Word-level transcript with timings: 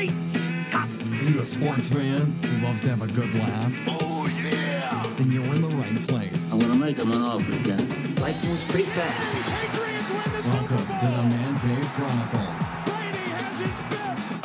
Great 0.00 0.16
Scott! 0.30 0.88
Are 0.88 1.24
you 1.28 1.40
a 1.40 1.44
sports 1.44 1.90
fan 1.90 2.32
who 2.42 2.66
loves 2.66 2.80
to 2.80 2.88
have 2.88 3.02
a 3.02 3.06
good 3.06 3.34
laugh? 3.34 3.74
Oh, 3.86 4.26
yeah! 4.42 5.04
Then 5.18 5.30
you're 5.30 5.44
in 5.54 5.60
the 5.60 5.68
right 5.68 6.08
place. 6.08 6.50
I'm 6.50 6.58
gonna 6.58 6.74
make 6.74 6.96
him 6.96 7.12
an 7.12 7.20
offer 7.20 7.54
again. 7.54 8.14
Life 8.14 8.42
moves 8.48 8.64
pretty 8.70 8.88
fast. 8.88 9.44
Patriots 9.44 10.10
win 10.10 10.22
the 10.32 10.40
Welcome 10.48 10.78
Super 10.78 10.98
to 11.00 11.06
the 11.06 11.22
Man 11.28 11.54
Cave 11.58 11.84
Chronicles. 11.96 12.80
Brady 12.86 13.28
has 13.28 13.60
his 13.60 13.80
fifth! 13.90 14.40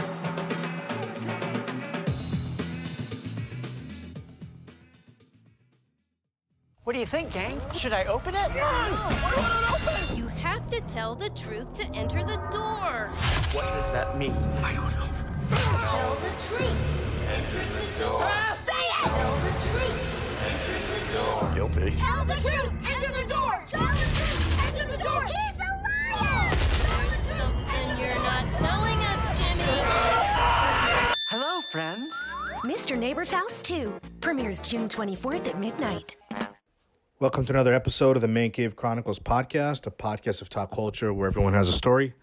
What 6.83 6.93
do 6.93 6.99
you 6.99 7.05
think, 7.05 7.31
gang? 7.31 7.61
Should 7.73 7.93
I 7.93 8.03
open 8.03 8.35
it? 8.35 8.53
No. 8.53 10.15
You 10.17 10.27
have 10.27 10.69
to 10.69 10.81
tell 10.81 11.15
the 11.15 11.29
truth 11.29 11.73
to 11.75 11.85
enter 11.95 12.25
the 12.25 12.41
door. 12.51 13.09
What 13.53 13.71
does 13.71 13.89
that 13.93 14.17
mean? 14.17 14.35
I 14.61 14.73
don't 14.73 14.91
know. 14.91 15.14
Tell 15.51 16.15
the 16.15 16.29
truth. 16.39 16.81
Enter 17.29 17.63
the 17.79 17.99
door. 17.99 18.27
Say 18.55 18.71
it. 18.73 19.07
Tell 19.07 19.37
the 19.41 19.51
truth. 19.51 20.01
Enter 20.41 20.77
the 20.89 21.13
door. 21.13 21.51
Guilty. 21.53 21.95
Tell 21.95 22.25
the 22.25 22.33
truth. 22.33 22.71
Enter 22.89 23.11
the 23.21 23.27
door. 23.29 23.63
Tell 23.67 23.85
the 23.85 23.93
truth. 24.15 24.63
Enter 24.63 24.85
the 24.97 25.03
door. 25.03 25.23
He's 25.23 25.59
a 25.59 25.71
liar. 25.85 26.49
There's 26.49 27.19
something 27.37 27.99
you're 27.99 28.15
not 28.15 28.45
telling 28.55 28.97
us, 29.03 29.39
Jimmy. 29.39 29.63
Hello, 31.29 31.61
friends. 31.69 32.33
Mr. 32.63 32.97
Neighbor's 32.97 33.31
House 33.31 33.61
2 33.61 33.93
premieres 34.21 34.59
June 34.67 34.89
24th 34.89 35.47
at 35.47 35.59
midnight. 35.59 36.15
Welcome 37.19 37.45
to 37.45 37.53
another 37.53 37.73
episode 37.73 38.15
of 38.15 38.21
the 38.23 38.27
Man 38.27 38.49
Cave 38.49 38.75
Chronicles 38.75 39.19
podcast, 39.19 39.85
a 39.85 39.91
podcast 39.91 40.41
of 40.41 40.49
top 40.49 40.71
culture 40.71 41.13
where 41.13 41.27
everyone 41.27 41.53
has 41.53 41.69
a 41.69 41.73
story. 41.73 42.13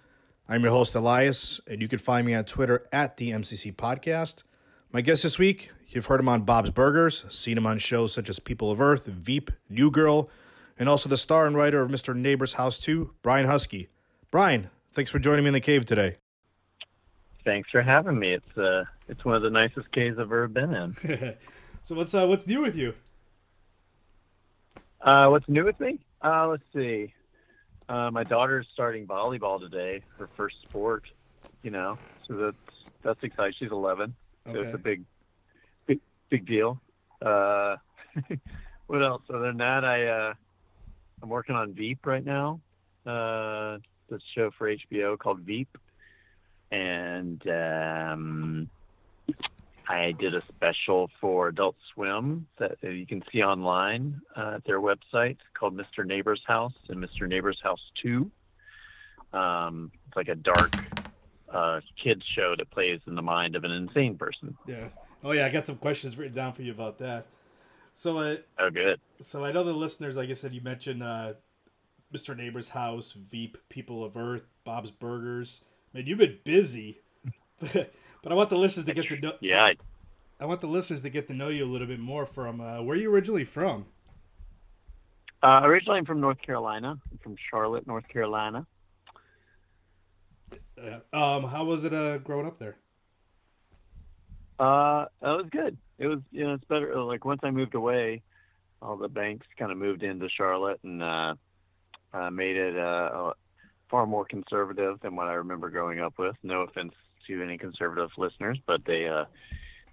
I'm 0.48 0.62
your 0.62 0.72
host, 0.72 0.94
Elias, 0.94 1.60
and 1.68 1.80
you 1.80 1.86
can 1.86 2.00
find 2.00 2.26
me 2.26 2.34
on 2.34 2.44
Twitter 2.44 2.88
at 2.92 3.16
the 3.16 3.30
MCC 3.30 3.74
Podcast. 3.74 4.42
My 4.90 5.00
guest 5.00 5.22
this 5.22 5.38
week, 5.38 5.70
you've 5.86 6.06
heard 6.06 6.18
him 6.18 6.28
on 6.28 6.42
Bob's 6.42 6.70
Burgers, 6.70 7.24
seen 7.28 7.56
him 7.56 7.66
on 7.66 7.78
shows 7.78 8.12
such 8.12 8.28
as 8.28 8.40
People 8.40 8.70
of 8.70 8.80
Earth, 8.80 9.06
Veep, 9.06 9.52
New 9.70 9.90
Girl, 9.90 10.28
and 10.76 10.88
also 10.88 11.08
the 11.08 11.16
star 11.16 11.46
and 11.46 11.54
writer 11.54 11.80
of 11.80 11.90
Mr. 11.90 12.14
Neighbor's 12.14 12.54
House 12.54 12.78
2, 12.80 13.14
Brian 13.22 13.46
Huskey. 13.46 13.86
Brian, 14.32 14.68
thanks 14.92 15.12
for 15.12 15.20
joining 15.20 15.44
me 15.44 15.48
in 15.48 15.54
the 15.54 15.60
cave 15.60 15.86
today. 15.86 16.16
Thanks 17.44 17.70
for 17.70 17.80
having 17.80 18.18
me. 18.18 18.32
It's 18.32 18.58
uh, 18.58 18.84
it's 19.08 19.24
one 19.24 19.36
of 19.36 19.42
the 19.42 19.50
nicest 19.50 19.90
caves 19.92 20.18
I've 20.18 20.26
ever 20.26 20.48
been 20.48 20.74
in. 20.74 21.36
so 21.82 21.94
what's 21.94 22.14
uh, 22.14 22.26
what's 22.26 22.46
new 22.46 22.62
with 22.62 22.76
you? 22.76 22.94
Uh, 25.00 25.28
what's 25.28 25.48
new 25.48 25.64
with 25.64 25.78
me? 25.80 25.98
Uh, 26.22 26.48
let's 26.48 26.62
see. 26.74 27.12
Uh, 27.92 28.10
my 28.10 28.24
daughter's 28.24 28.66
starting 28.72 29.06
volleyball 29.06 29.60
today, 29.60 30.00
her 30.18 30.26
first 30.34 30.56
sport. 30.62 31.04
You 31.62 31.70
know, 31.70 31.98
so 32.26 32.34
that's 32.36 32.56
that's 33.02 33.22
exciting. 33.22 33.52
She's 33.58 33.70
11, 33.70 34.14
so 34.46 34.60
it's 34.62 34.74
a 34.74 34.78
big, 34.78 35.04
big, 35.86 36.00
big 36.30 36.46
deal. 36.46 36.80
Uh, 37.20 37.76
what 38.86 39.02
else? 39.02 39.22
Other 39.28 39.48
than 39.48 39.58
that, 39.58 39.84
I 39.84 40.06
uh, 40.06 40.34
I'm 41.22 41.28
working 41.28 41.54
on 41.54 41.74
Veep 41.74 42.06
right 42.06 42.24
now. 42.24 42.60
Uh, 43.04 43.76
this 44.08 44.22
show 44.34 44.50
for 44.56 44.74
HBO 44.74 45.18
called 45.18 45.40
Veep, 45.40 45.76
and 46.70 47.46
um, 47.46 48.70
I 49.88 50.12
did 50.12 50.34
a 50.34 50.42
special 50.48 51.10
for 51.20 51.48
Adult 51.48 51.76
Swim 51.92 52.46
that 52.58 52.78
uh, 52.84 52.88
you 52.88 53.06
can 53.06 53.22
see 53.32 53.42
online 53.42 54.20
uh, 54.36 54.54
at 54.56 54.64
their 54.64 54.80
website 54.80 55.38
called 55.54 55.76
Mr. 55.76 56.06
Neighbor's 56.06 56.42
House 56.46 56.74
and 56.88 57.02
Mr. 57.02 57.28
Neighbor's 57.28 57.60
House 57.62 57.80
2. 58.02 58.30
Um, 59.32 59.90
it's 60.06 60.16
like 60.16 60.28
a 60.28 60.34
dark 60.34 60.74
uh, 61.52 61.80
kids 62.02 62.22
show 62.34 62.54
that 62.56 62.70
plays 62.70 63.00
in 63.06 63.14
the 63.14 63.22
mind 63.22 63.56
of 63.56 63.64
an 63.64 63.70
insane 63.70 64.16
person. 64.16 64.56
Yeah. 64.66 64.88
Oh 65.24 65.32
yeah, 65.32 65.46
I 65.46 65.50
got 65.50 65.66
some 65.66 65.76
questions 65.76 66.16
written 66.16 66.34
down 66.34 66.52
for 66.52 66.62
you 66.62 66.72
about 66.72 66.98
that. 66.98 67.26
So 67.94 68.18
uh, 68.18 68.36
Oh, 68.58 68.70
good. 68.70 69.00
So 69.20 69.44
I 69.44 69.52
know 69.52 69.64
the 69.64 69.72
listeners, 69.72 70.16
like 70.16 70.30
I 70.30 70.34
said, 70.34 70.52
you 70.52 70.60
mentioned 70.60 71.02
uh, 71.02 71.34
Mr. 72.12 72.36
Neighbor's 72.36 72.70
House, 72.70 73.12
Veep, 73.12 73.56
People 73.68 74.04
of 74.04 74.16
Earth, 74.16 74.44
Bob's 74.64 74.90
Burgers. 74.90 75.64
Man, 75.92 76.06
you've 76.06 76.18
been 76.18 76.38
busy. 76.44 77.00
but 78.22 78.32
I 78.32 78.34
want 78.34 78.50
the 78.50 78.58
listeners 78.58 78.86
to 78.86 78.94
get 78.94 79.08
to 79.08 79.16
know. 79.20 79.32
Yeah, 79.40 79.64
I, 79.64 79.76
I 80.40 80.46
want 80.46 80.60
the 80.60 80.66
listeners 80.66 81.02
to 81.02 81.10
get 81.10 81.26
to 81.28 81.34
know 81.34 81.48
you 81.48 81.64
a 81.64 81.66
little 81.66 81.86
bit 81.86 82.00
more. 82.00 82.26
From 82.26 82.60
uh, 82.60 82.82
where 82.82 82.96
are 82.96 83.00
you 83.00 83.12
originally 83.12 83.44
from? 83.44 83.86
uh, 85.42 85.60
originally 85.64 85.98
I'm 85.98 86.04
from 86.04 86.20
North 86.20 86.40
Carolina. 86.40 86.98
I'm 87.10 87.18
from 87.18 87.36
Charlotte, 87.50 87.86
North 87.86 88.08
Carolina. 88.08 88.66
Uh, 90.80 91.16
um, 91.16 91.44
how 91.44 91.64
was 91.64 91.84
it 91.84 91.92
uh, 91.92 92.18
growing 92.18 92.46
up 92.46 92.58
there? 92.58 92.76
Uh, 94.58 95.06
it 95.20 95.26
was 95.26 95.46
good. 95.50 95.76
It 95.98 96.06
was, 96.06 96.20
you 96.30 96.44
know, 96.44 96.54
it's 96.54 96.64
better. 96.64 97.00
Like 97.02 97.24
once 97.24 97.40
I 97.42 97.50
moved 97.50 97.74
away, 97.74 98.22
all 98.80 98.96
the 98.96 99.08
banks 99.08 99.46
kind 99.58 99.72
of 99.72 99.78
moved 99.78 100.02
into 100.02 100.28
Charlotte 100.28 100.80
and 100.82 101.02
uh, 101.02 101.34
uh, 102.12 102.30
made 102.30 102.56
it 102.56 102.76
uh, 102.76 102.80
uh, 102.80 103.32
far 103.90 104.06
more 104.06 104.24
conservative 104.24 105.00
than 105.00 105.16
what 105.16 105.28
I 105.28 105.34
remember 105.34 105.70
growing 105.70 106.00
up 106.00 106.14
with. 106.18 106.36
No 106.42 106.62
offense 106.62 106.94
to 107.26 107.42
any 107.42 107.58
conservative 107.58 108.10
listeners, 108.16 108.58
but 108.66 108.84
they 108.84 109.08
uh, 109.08 109.24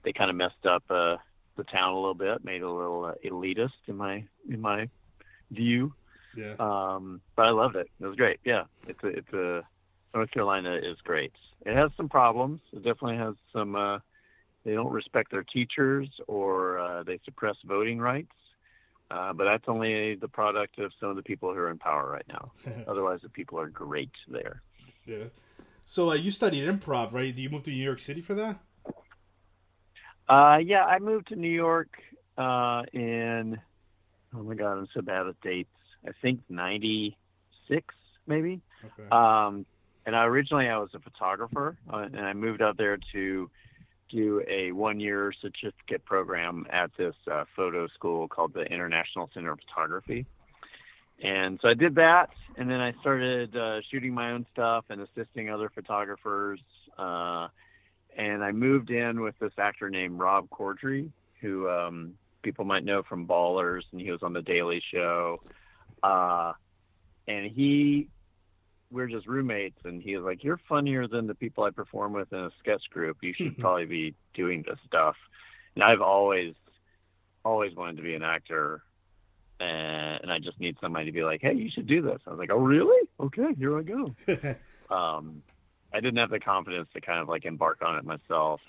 they 0.03 0.13
kind 0.13 0.29
of 0.29 0.35
messed 0.35 0.65
up 0.65 0.83
uh, 0.89 1.17
the 1.57 1.63
town 1.63 1.93
a 1.93 1.95
little 1.95 2.13
bit, 2.13 2.43
made 2.43 2.61
it 2.61 2.63
a 2.63 2.71
little 2.71 3.05
uh, 3.05 3.13
elitist 3.25 3.71
in 3.87 3.97
my 3.97 4.23
in 4.49 4.61
my 4.61 4.89
view. 5.51 5.93
Yeah. 6.35 6.55
Um, 6.59 7.21
but 7.35 7.45
I 7.47 7.49
loved 7.49 7.75
it. 7.75 7.89
It 7.99 8.05
was 8.05 8.15
great. 8.15 8.39
Yeah, 8.45 8.63
it's 8.87 9.03
a, 9.03 9.07
it's 9.07 9.33
a 9.33 9.63
North 10.13 10.31
Carolina 10.31 10.75
is 10.75 10.97
great. 11.03 11.33
It 11.65 11.75
has 11.75 11.91
some 11.97 12.09
problems. 12.09 12.61
It 12.71 12.83
definitely 12.83 13.17
has 13.17 13.35
some. 13.53 13.75
Uh, 13.75 13.99
they 14.65 14.73
don't 14.73 14.91
respect 14.91 15.31
their 15.31 15.43
teachers 15.43 16.07
or 16.27 16.79
uh, 16.79 17.03
they 17.03 17.19
suppress 17.25 17.55
voting 17.65 17.99
rights. 17.99 18.31
Uh, 19.11 19.33
but 19.33 19.45
that's 19.45 19.63
only 19.67 20.15
the 20.15 20.27
product 20.27 20.77
of 20.77 20.91
some 20.99 21.09
of 21.09 21.15
the 21.15 21.23
people 21.23 21.51
who 21.51 21.59
are 21.59 21.71
in 21.71 21.79
power 21.79 22.07
right 22.09 22.27
now. 22.27 22.51
Otherwise, 22.87 23.19
the 23.23 23.29
people 23.29 23.59
are 23.59 23.69
great 23.69 24.11
there. 24.27 24.61
yeah. 25.05 25.25
So 25.91 26.11
uh, 26.11 26.13
you 26.13 26.29
studied 26.29 26.69
improv, 26.69 27.13
right? 27.13 27.33
Did 27.33 27.39
You 27.39 27.49
moved 27.49 27.65
to 27.65 27.71
New 27.71 27.77
York 27.77 27.99
City 27.99 28.21
for 28.21 28.35
that? 28.35 28.59
Uh, 30.27 30.59
yeah, 30.63 30.85
I 30.85 30.99
moved 30.99 31.29
to 31.29 31.35
New 31.35 31.49
York 31.49 31.89
uh, 32.37 32.83
in, 32.93 33.59
oh 34.35 34.43
my 34.43 34.53
God, 34.53 34.77
I'm 34.77 34.87
so 34.93 35.01
bad 35.01 35.25
at 35.25 35.41
dates. 35.41 35.73
I 36.07 36.11
think 36.21 36.41
96, 36.47 37.95
maybe. 38.27 38.61
Okay. 38.85 39.09
Um, 39.09 39.65
and 40.05 40.15
I, 40.15 40.25
originally 40.25 40.69
I 40.69 40.77
was 40.77 40.91
a 40.93 40.99
photographer, 40.99 41.75
uh, 41.91 42.05
and 42.13 42.19
I 42.19 42.33
moved 42.33 42.61
out 42.61 42.77
there 42.77 42.99
to 43.13 43.49
do 44.11 44.43
a 44.47 44.71
one-year 44.71 45.33
certificate 45.41 46.05
program 46.05 46.67
at 46.69 46.91
this 46.99 47.15
uh, 47.31 47.45
photo 47.55 47.87
school 47.87 48.27
called 48.27 48.53
the 48.53 48.61
International 48.61 49.27
Center 49.33 49.53
of 49.53 49.59
Photography. 49.67 50.27
And 51.21 51.59
so 51.61 51.67
I 51.67 51.73
did 51.73 51.95
that, 51.95 52.29
and 52.55 52.69
then 52.69 52.79
I 52.79 52.93
started 53.01 53.55
uh, 53.55 53.81
shooting 53.89 54.13
my 54.13 54.31
own 54.31 54.45
stuff 54.53 54.85
and 54.89 55.01
assisting 55.01 55.49
other 55.49 55.69
photographers. 55.69 56.61
Uh, 56.97 57.49
and 58.15 58.43
I 58.43 58.51
moved 58.51 58.89
in 58.89 59.21
with 59.21 59.37
this 59.39 59.51
actor 59.57 59.89
named 59.89 60.19
Rob 60.19 60.49
Corddry, 60.49 61.11
who 61.41 61.69
um, 61.69 62.13
people 62.41 62.65
might 62.65 62.85
know 62.85 63.03
from 63.03 63.27
Ballers, 63.27 63.83
and 63.91 63.99
he 63.99 64.11
was 64.11 64.23
on 64.23 64.33
The 64.33 64.41
Daily 64.41 64.81
Show. 64.91 65.41
Uh, 66.01 66.53
and 67.27 67.51
he 67.51 68.09
we 68.91 69.03
are 69.03 69.07
just 69.07 69.27
roommates 69.27 69.77
and 69.85 70.01
he 70.01 70.15
was 70.17 70.25
like 70.25 70.43
you're 70.43 70.59
funnier 70.67 71.07
than 71.07 71.27
the 71.27 71.35
people 71.35 71.63
i 71.63 71.69
perform 71.69 72.11
with 72.13 72.31
in 72.33 72.39
a 72.39 72.51
sketch 72.59 72.83
group 72.89 73.17
you 73.21 73.33
should 73.33 73.57
probably 73.59 73.85
be 73.85 74.15
doing 74.33 74.63
this 74.67 74.79
stuff 74.87 75.15
and 75.75 75.83
i've 75.83 76.01
always 76.01 76.55
always 77.45 77.75
wanted 77.75 77.97
to 77.97 78.03
be 78.03 78.15
an 78.15 78.23
actor 78.23 78.81
and, 79.59 80.21
and 80.21 80.31
i 80.31 80.39
just 80.39 80.59
need 80.59 80.77
somebody 80.81 81.05
to 81.05 81.11
be 81.11 81.23
like 81.23 81.41
hey 81.41 81.53
you 81.53 81.69
should 81.69 81.87
do 81.87 82.01
this. 82.01 82.19
I 82.25 82.31
was 82.31 82.39
like 82.39 82.51
oh 82.51 82.57
really? 82.59 83.07
Okay 83.19 83.53
here 83.57 83.77
i 83.77 83.83
go. 83.83 84.15
Um, 84.89 85.43
i 85.93 85.99
didn't 85.99 86.17
have 86.17 86.31
the 86.31 86.39
confidence 86.39 86.89
to 86.95 87.01
kind 87.01 87.19
of 87.19 87.29
like 87.29 87.45
embark 87.45 87.83
on 87.83 87.97
it 87.97 88.05
myself. 88.05 88.61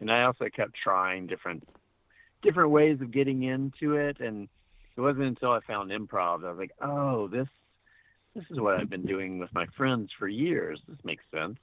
And 0.00 0.10
i 0.10 0.24
also 0.24 0.46
kept 0.54 0.74
trying 0.74 1.26
different 1.26 1.66
different 2.42 2.70
ways 2.70 3.00
of 3.00 3.10
getting 3.10 3.42
into 3.42 3.96
it. 3.96 4.20
And 4.20 4.48
it 4.96 5.00
wasn't 5.00 5.24
until 5.24 5.52
i 5.52 5.60
found 5.60 5.90
improv 5.90 6.42
that 6.42 6.48
i 6.48 6.50
was 6.50 6.58
like 6.58 6.72
oh 6.82 7.28
this 7.28 7.48
this 8.34 8.44
is 8.50 8.58
what 8.58 8.80
I've 8.80 8.90
been 8.90 9.04
doing 9.04 9.38
with 9.38 9.52
my 9.52 9.66
friends 9.76 10.10
for 10.18 10.26
years. 10.26 10.80
This 10.88 10.98
makes 11.04 11.24
sense. 11.34 11.58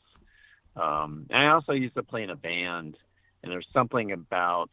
Um, 0.75 1.25
and 1.29 1.47
I 1.47 1.51
also 1.51 1.71
used 1.73 1.95
to 1.95 2.03
play 2.03 2.23
in 2.23 2.29
a 2.29 2.35
band, 2.35 2.95
and 3.41 3.51
there's 3.51 3.67
something 3.73 4.11
about 4.11 4.69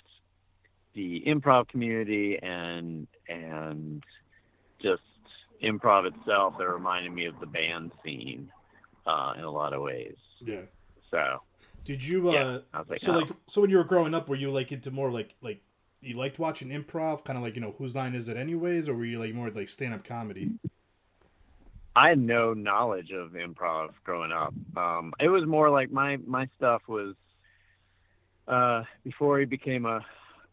the 0.97 1.23
improv 1.27 1.69
community 1.69 2.39
and 2.43 3.07
and 3.29 4.03
just 4.83 5.03
improv 5.63 6.07
itself 6.07 6.55
that 6.59 6.69
reminded 6.69 7.13
me 7.13 7.27
of 7.27 7.39
the 7.39 7.47
band 7.47 7.93
scene 8.03 8.51
uh, 9.07 9.35
in 9.37 9.45
a 9.45 9.51
lot 9.51 9.73
of 9.73 9.83
ways. 9.83 10.17
yeah. 10.41 10.63
So 11.11 11.41
Did 11.85 12.05
you? 12.05 12.31
Uh, 12.31 12.33
Yeah, 12.33 12.59
I 12.75 12.79
was 12.79 12.89
like, 12.89 12.99
so 12.99 13.15
oh. 13.15 13.19
like, 13.19 13.29
so 13.47 13.61
when 13.61 13.71
you 13.71 13.77
were 13.77 13.85
growing 13.85 14.15
up, 14.15 14.29
were 14.29 14.37
you 14.37 14.51
like 14.51 14.73
into 14.73 14.91
more 14.91 15.11
like 15.11 15.35
like 15.41 15.61
you 16.01 16.17
liked 16.17 16.39
watching 16.39 16.69
improv, 16.71 17.25
kind 17.25 17.39
of 17.39 17.45
like 17.45 17.55
you 17.55 17.61
know 17.61 17.75
whose 17.79 17.95
line 17.95 18.15
is 18.15 18.29
it 18.29 18.37
anyways, 18.37 18.89
or 18.89 18.95
were 18.95 19.05
you 19.05 19.21
like 19.21 19.35
more 19.35 19.51
like 19.51 19.69
stand 19.69 19.95
up 19.95 20.03
comedy? 20.03 20.53
I 21.95 22.11
had 22.11 22.19
no 22.19 22.53
knowledge 22.53 23.11
of 23.11 23.33
improv 23.33 23.91
growing 24.05 24.33
up. 24.33 24.55
Um, 24.77 25.15
it 25.21 25.29
was 25.29 25.47
more 25.47 25.71
like 25.71 25.91
my 25.91 26.17
my 26.27 26.49
stuff 26.57 26.83
was 26.89 27.15
uh, 28.49 28.85
before 29.05 29.39
he 29.39 29.45
became 29.47 29.87
a, 29.87 30.05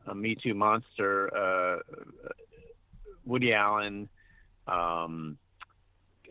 a 0.07 0.15
Me 0.15 0.35
Too 0.35 0.53
monster, 0.53 1.35
uh, 1.35 1.79
Woody 3.25 3.53
Allen, 3.53 4.09
um, 4.67 5.37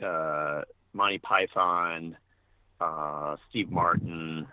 uh, 0.03 0.63
Monty 0.93 1.19
Python, 1.19 2.17
uh, 2.81 3.37
Steve 3.49 3.71
Martin. 3.71 4.47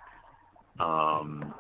Um, 0.80 1.54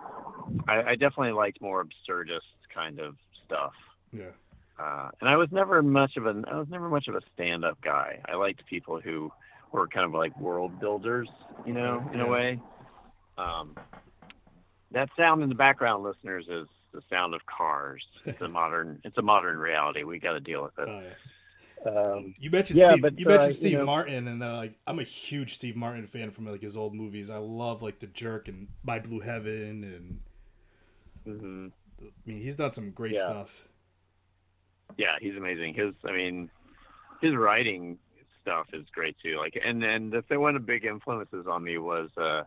I, 0.67 0.81
I 0.91 0.95
definitely 0.95 1.33
liked 1.33 1.61
more 1.61 1.83
absurdist 1.83 2.39
kind 2.73 2.99
of 2.99 3.15
stuff. 3.45 3.73
Yeah. 4.13 4.31
Uh, 4.79 5.09
and 5.19 5.29
I 5.29 5.35
was 5.35 5.49
never 5.51 5.81
much 5.81 6.15
of 6.15 6.25
a 6.25 6.41
I 6.49 6.55
was 6.57 6.67
never 6.69 6.87
much 6.87 7.07
of 7.09 7.15
a 7.15 7.21
stand 7.33 7.65
up 7.65 7.81
guy. 7.81 8.19
I 8.25 8.35
liked 8.35 8.65
people 8.65 8.99
who 9.01 9.29
were 9.73 9.87
kind 9.87 10.05
of 10.05 10.13
like 10.13 10.37
world 10.39 10.79
builders, 10.79 11.27
you 11.65 11.73
know, 11.73 12.07
in 12.13 12.19
Yeah. 12.19 12.25
a 12.25 12.27
way. 12.29 12.59
Um, 13.37 13.75
that 14.91 15.09
sound 15.17 15.43
in 15.43 15.49
the 15.49 15.55
background, 15.55 16.03
listeners, 16.03 16.45
is 16.49 16.67
the 16.93 17.01
sound 17.09 17.33
of 17.33 17.45
cars. 17.45 18.03
It's 18.25 18.41
a 18.41 18.47
modern 18.47 18.99
it's 19.03 19.17
a 19.17 19.21
modern 19.21 19.57
reality. 19.57 20.03
We 20.03 20.19
got 20.19 20.33
to 20.33 20.39
deal 20.39 20.63
with 20.63 20.77
it. 20.79 20.87
Oh, 20.89 21.01
yeah. 21.01 21.09
Um, 21.91 22.33
You 22.37 22.49
mentioned 22.51 22.77
Yeah, 22.79 22.91
Steve. 22.91 23.01
but, 23.01 23.17
you 23.19 23.25
mentioned 23.25 23.51
uh, 23.51 23.53
Steve 23.55 23.71
you 23.73 23.77
know- 23.79 23.85
Martin, 23.85 24.27
and 24.27 24.43
uh, 24.43 24.57
like 24.57 24.75
I'm 24.85 24.99
a 24.99 25.03
huge 25.03 25.55
Steve 25.55 25.75
Martin 25.75 26.05
fan 26.07 26.31
from 26.31 26.45
like 26.45 26.61
his 26.61 26.75
old 26.77 26.93
movies. 26.93 27.29
I 27.29 27.37
love 27.37 27.81
like 27.81 27.99
The 27.99 28.07
Jerk 28.07 28.47
and 28.49 28.67
My 28.83 28.99
Blue 28.99 29.19
Heaven, 29.21 29.83
and 31.25 31.41
mhm. 31.41 31.71
I 32.01 32.05
mean 32.25 32.41
he's 32.41 32.55
done 32.55 32.71
some 32.71 32.91
great 32.91 33.13
Yeah. 33.13 33.19
stuff. 33.29 33.65
yeah, 34.97 35.15
he's 35.21 35.35
amazing. 35.37 35.73
His, 35.75 35.93
I 36.05 36.11
mean, 36.11 36.49
his 37.21 37.35
writing 37.35 37.97
stuff 38.41 38.67
is 38.73 38.85
great 38.91 39.15
too. 39.23 39.37
Like, 39.37 39.57
and 39.63 39.81
then 39.81 40.09
the 40.09 40.21
thing, 40.23 40.39
one 40.41 40.55
of 40.55 40.61
the 40.61 40.65
big 40.65 40.83
influences 40.85 41.45
on 41.47 41.63
me 41.63 41.77
was 41.77 42.09
uh, 42.17 42.43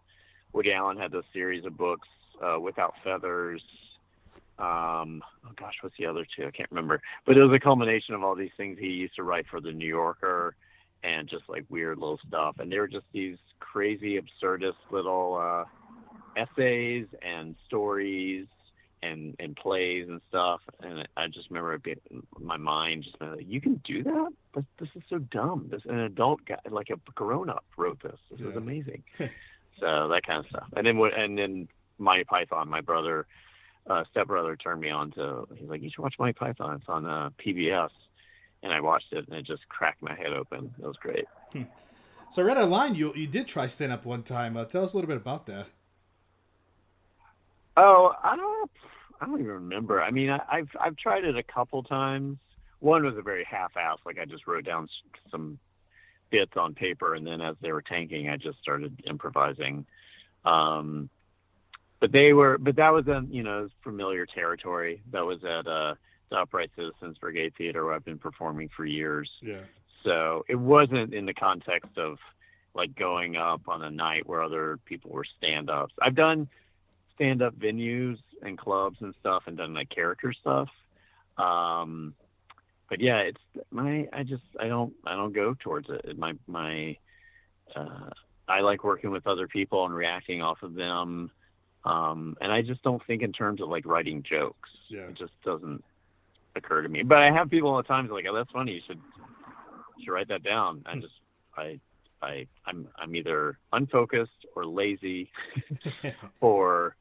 Woody 0.53 0.73
Allen 0.73 0.97
had 0.99 1.13
this 1.13 1.25
series 1.33 1.65
of 1.65 1.77
books, 1.77 2.09
uh, 2.45 2.59
Without 2.61 2.95
Feathers. 3.05 3.63
Um, 4.63 5.25
oh 5.45 5.51
gosh, 5.57 5.75
what's 5.81 5.97
the 5.99 6.07
other 6.07 6.25
two? 6.25 6.47
I 6.47 6.53
can't 6.53 6.71
remember. 6.71 7.03
But 7.27 7.37
it 7.37 7.43
was 7.43 7.55
a 7.55 7.59
culmination 7.59 8.15
of 8.15 8.23
all 8.23 8.37
these 8.37 8.53
things 8.57 8.79
he 8.79 8.87
used 8.87 9.17
to 9.17 9.25
write 9.25 9.47
for 9.51 9.61
the 9.61 9.73
New 9.73 9.89
Yorker, 9.89 10.55
and 11.03 11.29
just 11.29 11.49
like 11.49 11.65
weird 11.69 11.99
little 11.99 12.21
stuff. 12.29 12.57
And 12.61 12.71
they 12.71 12.79
were 12.79 12.87
just 12.87 13.07
these 13.13 13.39
crazy, 13.59 14.21
absurdist 14.21 14.77
little 14.93 15.37
uh, 15.37 15.65
essays 16.41 17.07
and 17.23 17.57
stories 17.67 18.47
and 19.03 19.35
and 19.41 19.57
plays 19.57 20.09
and 20.09 20.21
stuff. 20.29 20.61
And 20.81 21.09
I 21.17 21.27
just 21.27 21.51
remember 21.51 21.75
it 21.75 21.83
being 21.83 22.01
my 22.39 22.57
mind 22.57 23.03
just 23.03 23.19
being 23.19 23.33
like, 23.33 23.47
you 23.49 23.61
can 23.61 23.81
do 23.85 24.05
that? 24.05 24.29
But 24.55 24.65
this 24.79 24.91
is 24.95 25.03
so 25.11 25.19
dumb. 25.19 25.69
This 25.73 25.83
an 25.87 25.99
adult 25.99 26.45
guy, 26.45 26.59
like 26.71 26.91
a 26.91 26.97
grown 27.13 27.51
up, 27.51 27.65
wrote 27.77 28.01
this. 28.01 28.19
This 28.31 28.41
is 28.41 28.55
amazing. 28.55 29.03
so 29.19 30.09
that 30.09 30.23
kind 30.25 30.39
of 30.39 30.47
stuff. 30.47 30.69
And 30.77 30.87
then 30.87 30.99
what? 30.99 31.19
And 31.19 31.37
then 31.37 31.69
Monty 31.99 32.25
Python. 32.25 32.69
My 32.69 32.81
brother, 32.81 33.27
uh, 33.87 34.05
stepbrother, 34.11 34.57
turned 34.57 34.81
me 34.81 34.91
on 34.91 35.11
to. 35.13 35.47
He's 35.57 35.69
like, 35.69 35.83
you 35.83 35.91
should 35.91 36.03
watch 36.03 36.15
Mike 36.19 36.37
Python. 36.37 36.77
It's 36.77 36.89
on 36.89 37.07
uh, 37.07 37.31
PBS. 37.45 37.91
And 38.63 38.73
I 38.73 38.81
watched 38.81 39.13
it, 39.13 39.27
and 39.27 39.37
it 39.37 39.45
just 39.45 39.69
cracked 39.69 40.03
my 40.03 40.15
head 40.15 40.33
open. 40.33 40.73
It 40.79 40.87
was 40.87 40.97
great. 40.97 41.25
So 42.33 42.41
I 42.41 42.47
read 42.47 42.57
online 42.57 42.95
you 42.95 43.13
you 43.15 43.27
did 43.27 43.47
try 43.47 43.67
stand 43.67 43.93
up 43.93 44.07
one 44.07 44.23
time. 44.23 44.57
Uh, 44.57 44.65
tell 44.65 44.83
us 44.85 44.95
a 44.95 44.97
little 44.97 45.09
bit 45.09 45.19
about 45.19 45.45
that. 45.47 45.67
Oh, 47.77 48.15
I 48.23 48.37
don't. 48.37 48.71
I 49.21 49.27
don't 49.27 49.39
even 49.41 49.53
remember. 49.53 50.03
I 50.03 50.11
mean, 50.11 50.31
I, 50.31 50.41
I've 50.51 50.71
I've 50.81 50.97
tried 50.97 51.25
it 51.25 51.37
a 51.37 51.43
couple 51.43 51.83
times. 51.83 52.39
One 52.79 53.05
was 53.05 53.19
a 53.19 53.23
very 53.23 53.45
half-ass, 53.45 53.99
like 54.07 54.19
I 54.19 54.25
just 54.25 54.47
wrote 54.47 54.65
down 54.65 54.89
some 55.31 55.59
bits 56.31 56.53
on 56.57 56.75
paper, 56.75 57.15
and 57.15 57.27
then 57.27 57.43
as 57.43 57.55
they 57.61 57.71
were 57.71 57.83
tanking, 57.83 58.31
I 58.31 58.39
just 58.39 58.59
started 58.61 59.03
improvising. 59.07 59.85
Um, 60.47 61.11
but 62.03 62.11
they 62.11 62.33
were, 62.33 62.59
but 62.59 62.75
that 62.75 62.93
was 62.93 63.07
a 63.07 63.25
you 63.31 63.45
know 63.45 63.69
familiar 63.85 64.27
territory. 64.27 65.01
That 65.13 65.25
was 65.25 65.45
at 65.45 65.69
uh, 65.69 65.95
the 66.31 66.37
Upright 66.37 66.73
Citizens 66.75 67.17
Brigade 67.19 67.55
Theater, 67.57 67.85
where 67.85 67.95
I've 67.95 68.05
been 68.05 68.19
performing 68.19 68.69
for 68.77 68.85
years. 68.85 69.31
Yeah. 69.41 69.61
So 70.03 70.45
it 70.49 70.57
wasn't 70.57 71.15
in 71.15 71.27
the 71.27 71.33
context 71.33 71.97
of 71.97 72.19
like 72.75 72.97
going 72.97 73.37
up 73.37 73.69
on 73.69 73.85
a 73.85 73.91
night 73.91 74.27
where 74.27 74.43
other 74.43 74.81
people 74.85 75.13
were 75.13 75.25
stand 75.39 75.71
ups. 75.71 75.95
I've 76.03 76.17
done 76.17 76.49
stand 77.15 77.41
up 77.41 77.57
venues 77.57 78.19
and 78.43 78.59
clubs 78.59 78.97
and 79.01 79.15
stuff 79.21 79.45
and 79.47 79.57
done 79.57 79.73
like 79.73 79.89
character 79.89 80.33
stuff. 80.33 80.71
Um, 81.39 82.15
but 82.89 83.01
yeah, 83.01 83.19
it's 83.19 83.41
my, 83.71 84.09
I 84.13 84.25
just, 84.25 84.43
I 84.59 84.67
don't, 84.67 84.93
I 85.07 85.15
don't 85.15 85.33
go 85.33 85.55
towards 85.55 85.89
it. 85.89 86.19
My, 86.19 86.33
my, 86.49 86.97
uh, 87.77 88.11
I 88.49 88.61
like 88.61 88.83
working 88.83 89.13
with 89.13 89.27
other 89.27 89.47
people 89.47 89.85
and 89.85 89.95
reacting 89.95 90.43
off 90.43 90.63
of 90.63 90.75
them. 90.75 91.31
Um, 91.85 92.37
and 92.41 92.53
I 92.53 92.63
just 92.63 92.83
don't 92.83 93.05
think 93.07 93.23
in 93.23 93.33
terms 93.33 93.61
of 93.61 93.69
like 93.69 93.87
writing 93.87 94.23
jokes. 94.23 94.71
Yeah. 94.89 95.03
It 95.03 95.15
just 95.15 95.33
doesn't 95.45 95.83
occur 96.55 96.83
to 96.83 96.89
me. 96.89 97.03
But 97.03 97.19
I 97.19 97.31
have 97.31 97.51
people 97.51 97.71
all 97.71 97.77
the 97.77 97.83
time 97.83 98.09
like, 98.09 98.27
oh, 98.29 98.35
that's 98.35 98.51
funny. 98.51 98.73
You 98.73 98.81
should, 98.87 99.01
you 99.97 100.05
should 100.05 100.13
write 100.13 100.29
that 100.29 100.43
down. 100.43 100.83
I 100.87 100.95
just, 100.97 101.15
I, 101.57 101.81
I, 102.23 102.47
I'm, 102.67 102.89
I'm 102.97 103.17
either 103.17 103.59
unfocused 103.73 104.47
or 104.55 104.65
lazy 104.65 105.31
or 106.41 106.95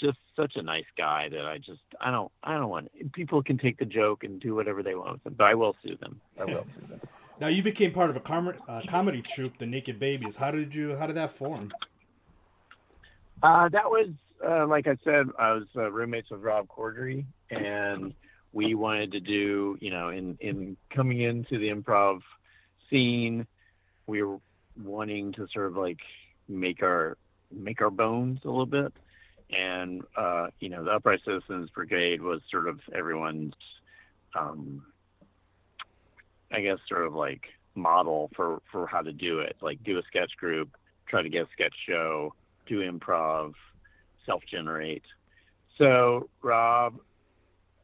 just 0.00 0.18
such 0.34 0.56
a 0.56 0.62
nice 0.62 0.86
guy 0.96 1.28
that 1.28 1.44
I 1.44 1.58
just, 1.58 1.82
I 2.00 2.10
don't, 2.10 2.32
I 2.42 2.54
don't 2.54 2.70
want, 2.70 2.90
people 3.12 3.42
can 3.42 3.58
take 3.58 3.78
the 3.78 3.84
joke 3.84 4.24
and 4.24 4.40
do 4.40 4.54
whatever 4.54 4.82
they 4.82 4.94
want 4.94 5.12
with 5.12 5.26
it, 5.26 5.36
but 5.36 5.44
I 5.44 5.54
will 5.54 5.76
sue 5.82 5.96
them. 5.96 6.20
I 6.38 6.44
will 6.44 6.66
sue 6.74 6.86
them. 6.88 7.00
Now 7.40 7.48
you 7.48 7.62
became 7.64 7.90
part 7.90 8.08
of 8.08 8.14
a 8.14 8.20
com- 8.20 8.54
uh, 8.68 8.82
comedy 8.86 9.20
troupe, 9.20 9.58
the 9.58 9.66
Naked 9.66 9.98
Babies. 9.98 10.36
How 10.36 10.52
did 10.52 10.76
you? 10.76 10.94
How 10.96 11.08
did 11.08 11.16
that 11.16 11.30
form? 11.30 11.72
Uh, 13.42 13.68
that 13.70 13.90
was, 13.90 14.10
uh, 14.46 14.66
like 14.66 14.86
I 14.86 14.96
said, 15.04 15.28
I 15.38 15.52
was 15.52 15.64
uh, 15.76 15.90
roommates 15.90 16.30
with 16.30 16.42
Rob 16.42 16.66
Corddry, 16.68 17.24
and 17.50 18.14
we 18.52 18.74
wanted 18.74 19.12
to 19.12 19.20
do, 19.20 19.76
you 19.80 19.90
know, 19.90 20.08
in 20.08 20.36
in 20.40 20.76
coming 20.90 21.20
into 21.20 21.58
the 21.58 21.68
improv 21.68 22.20
scene, 22.90 23.46
we 24.06 24.22
were 24.22 24.38
wanting 24.82 25.32
to 25.34 25.46
sort 25.52 25.66
of 25.66 25.76
like 25.76 26.00
make 26.48 26.82
our 26.82 27.16
make 27.50 27.80
our 27.80 27.90
bones 27.90 28.40
a 28.44 28.48
little 28.48 28.66
bit, 28.66 28.92
and 29.50 30.02
uh, 30.16 30.48
you 30.60 30.68
know, 30.68 30.84
the 30.84 30.90
Upright 30.90 31.20
Citizens 31.24 31.70
Brigade 31.70 32.20
was 32.20 32.40
sort 32.50 32.68
of 32.68 32.80
everyone's, 32.94 33.54
um, 34.38 34.84
I 36.50 36.60
guess, 36.60 36.78
sort 36.88 37.06
of 37.06 37.14
like 37.14 37.42
model 37.74 38.30
for 38.34 38.60
for 38.70 38.86
how 38.86 39.02
to 39.02 39.12
do 39.12 39.38
it, 39.40 39.56
like 39.60 39.82
do 39.84 39.98
a 39.98 40.02
sketch 40.08 40.36
group, 40.36 40.76
try 41.06 41.22
to 41.22 41.28
get 41.28 41.46
a 41.46 41.48
sketch 41.52 41.74
show 41.86 42.34
do 42.66 42.80
improv, 42.80 43.54
self 44.26 44.42
generate. 44.50 45.04
So 45.78 46.28
Rob 46.42 46.98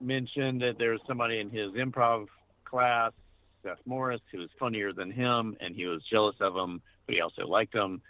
mentioned 0.00 0.62
that 0.62 0.78
there 0.78 0.92
was 0.92 1.00
somebody 1.06 1.40
in 1.40 1.50
his 1.50 1.72
improv 1.72 2.26
class, 2.64 3.12
Seth 3.62 3.78
Morris, 3.86 4.20
who 4.30 4.38
was 4.38 4.50
funnier 4.58 4.92
than 4.92 5.10
him, 5.10 5.56
and 5.60 5.74
he 5.74 5.86
was 5.86 6.02
jealous 6.04 6.36
of 6.40 6.54
him, 6.54 6.80
but 7.06 7.14
he 7.14 7.20
also 7.20 7.46
liked 7.46 7.74
him. 7.74 8.00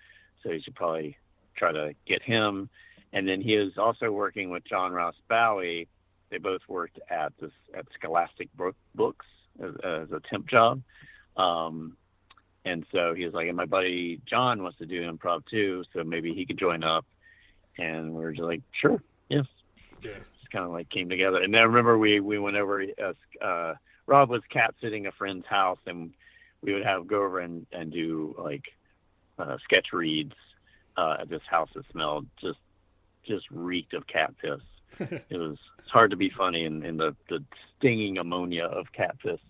So 0.43 0.51
he 0.51 0.61
should 0.61 0.75
probably 0.75 1.17
try 1.57 1.73
to 1.73 1.95
get 2.07 2.23
him. 2.23 2.69
And 3.13 3.27
then 3.27 3.41
he 3.41 3.57
was 3.57 3.79
also 3.79 4.11
working 4.11 4.51
with 4.51 4.65
John 4.65 4.93
Ross 4.93 5.15
Bowie. 5.29 5.89
They 6.31 6.39
both 6.39 6.61
worked 6.69 7.01
at 7.09 7.33
this 7.41 7.53
at 7.75 7.87
Scholastic 7.95 8.49
Books 8.95 9.27
as, 9.63 9.75
as 9.83 10.13
a 10.13 10.21
temp 10.29 10.47
job. 10.47 10.83
Um, 11.37 11.97
and 12.65 12.85
so 12.93 13.15
he 13.15 13.25
was 13.25 13.33
like, 13.33 13.49
and 13.49 13.57
my 13.57 13.65
buddy 13.65 14.21
John 14.27 14.63
wants 14.63 14.79
to 14.79 14.87
do 14.87 15.11
improv 15.11 15.47
too, 15.47 15.85
so 15.95 16.05
maybe 16.05 16.35
he 16.35 16.45
could 16.45 16.59
join 16.59 16.85
up. 16.85 17.07
And 17.79 18.15
we 18.15 18.23
were 18.23 18.33
just 18.33 18.45
like, 18.45 18.63
sure, 18.73 19.03
yes. 19.29 19.47
Yeah. 20.03 20.13
Just 20.39 20.51
kind 20.51 20.65
of 20.65 20.71
like 20.71 20.91
came 20.91 21.09
together. 21.09 21.43
And 21.43 21.55
then 21.55 21.61
I 21.61 21.65
remember 21.65 21.99
we 21.99 22.21
we 22.21 22.39
went 22.39 22.57
over. 22.57 22.85
Uh, 23.03 23.45
uh, 23.45 23.75
Rob 24.07 24.31
was 24.31 24.43
cat 24.49 24.75
sitting 24.81 25.07
a 25.07 25.13
friend's 25.13 25.47
house, 25.47 25.79
and 25.87 26.13
we 26.63 26.73
would 26.73 26.85
have 26.85 27.07
go 27.07 27.23
over 27.23 27.41
and 27.41 27.67
and 27.73 27.93
do 27.93 28.35
like 28.39 28.65
uh, 29.39 29.59
sketch 29.65 29.93
reads 29.93 30.35
uh, 30.97 31.17
at 31.21 31.29
this 31.29 31.43
house 31.49 31.69
that 31.75 31.85
smelled 31.91 32.27
just 32.41 32.59
just 33.25 33.47
reeked 33.51 33.95
of 33.95 34.07
cat 34.07 34.35
piss. 34.41 34.61
it 35.31 35.39
was 35.39 35.59
it's 35.79 35.91
hard 35.91 36.11
to 36.11 36.17
be 36.17 36.31
funny 36.31 36.65
in, 36.65 36.85
in 36.85 36.97
the 36.97 37.15
the 37.29 37.45
stinging 37.77 38.19
ammonia 38.19 38.65
of 38.65 38.93
cat 38.93 39.17
piss. 39.23 39.41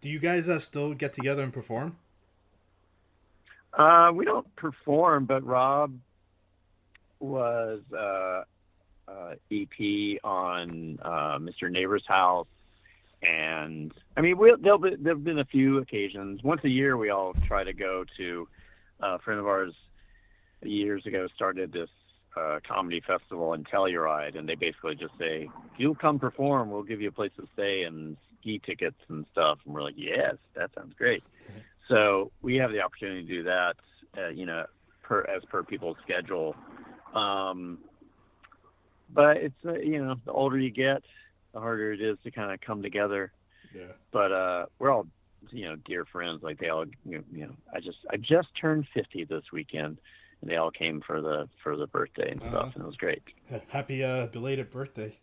Do 0.00 0.10
you 0.10 0.18
guys 0.18 0.48
uh, 0.48 0.58
still 0.58 0.94
get 0.94 1.14
together 1.14 1.42
and 1.42 1.52
perform? 1.52 1.96
Uh, 3.72 4.10
we 4.14 4.24
don't 4.24 4.54
perform, 4.56 5.26
but 5.26 5.44
Rob 5.44 5.98
was 7.20 7.80
uh, 7.92 8.42
uh, 9.08 9.34
EP 9.50 10.18
on 10.24 10.98
uh, 11.02 11.38
Mr. 11.38 11.70
Neighbor's 11.70 12.06
House, 12.06 12.48
and 13.22 13.92
I 14.16 14.20
mean, 14.20 14.36
we'll, 14.38 14.56
there'll 14.58 14.78
be 14.78 14.96
there've 14.96 15.22
been 15.24 15.38
a 15.38 15.44
few 15.44 15.78
occasions. 15.78 16.42
Once 16.42 16.62
a 16.64 16.68
year, 16.68 16.96
we 16.96 17.10
all 17.10 17.34
try 17.46 17.64
to 17.64 17.72
go 17.72 18.04
to. 18.16 18.48
uh, 19.02 19.14
a 19.16 19.18
friend 19.18 19.40
of 19.40 19.46
ours 19.46 19.74
years 20.62 21.04
ago 21.06 21.28
started 21.34 21.72
this 21.72 21.90
uh, 22.36 22.60
comedy 22.66 23.00
festival 23.00 23.52
in 23.54 23.64
Telluride, 23.64 24.36
and 24.38 24.48
they 24.48 24.54
basically 24.54 24.94
just 24.94 25.16
say, 25.18 25.48
"If 25.72 25.78
you'll 25.80 25.94
come 25.94 26.18
perform, 26.18 26.70
we'll 26.70 26.82
give 26.82 27.00
you 27.00 27.08
a 27.08 27.12
place 27.12 27.32
to 27.36 27.46
stay 27.54 27.84
and 27.84 28.16
ski 28.40 28.58
tickets 28.58 28.98
and 29.08 29.26
stuff." 29.32 29.58
And 29.64 29.74
we're 29.74 29.82
like, 29.82 29.94
"Yes, 29.96 30.36
that 30.54 30.70
sounds 30.74 30.94
great." 30.96 31.22
So 31.88 32.32
we 32.42 32.56
have 32.56 32.72
the 32.72 32.80
opportunity 32.80 33.22
to 33.22 33.28
do 33.28 33.42
that, 33.44 33.76
uh, 34.18 34.28
you 34.28 34.44
know, 34.46 34.66
per 35.02 35.22
as 35.22 35.44
per 35.44 35.62
people's 35.62 35.96
schedule. 36.02 36.56
Um, 37.16 37.78
but 39.12 39.36
it's 39.38 39.54
uh, 39.64 39.74
you 39.74 40.04
know 40.04 40.16
the 40.24 40.32
older 40.32 40.58
you 40.58 40.70
get, 40.70 41.02
the 41.52 41.60
harder 41.60 41.92
it 41.92 42.00
is 42.00 42.18
to 42.24 42.30
kind 42.30 42.52
of 42.52 42.60
come 42.60 42.82
together. 42.82 43.32
Yeah. 43.74 43.92
But 44.12 44.32
uh, 44.32 44.66
we're 44.78 44.90
all 44.90 45.06
you 45.50 45.64
know 45.68 45.76
dear 45.84 46.04
friends. 46.04 46.42
Like 46.42 46.58
they 46.58 46.68
all 46.68 46.84
you 47.04 47.24
know, 47.32 47.50
I 47.74 47.80
just 47.80 47.98
I 48.10 48.16
just 48.16 48.48
turned 48.60 48.86
50 48.94 49.24
this 49.24 49.44
weekend, 49.52 49.98
and 50.40 50.50
they 50.50 50.56
all 50.56 50.70
came 50.70 51.00
for 51.00 51.20
the 51.20 51.48
for 51.62 51.76
the 51.76 51.86
birthday 51.86 52.30
and 52.32 52.40
stuff, 52.40 52.54
Uh-huh. 52.54 52.70
and 52.74 52.84
it 52.84 52.86
was 52.86 52.96
great. 52.96 53.22
Happy 53.68 54.02
uh, 54.04 54.26
belated 54.26 54.70
birthday. 54.70 55.16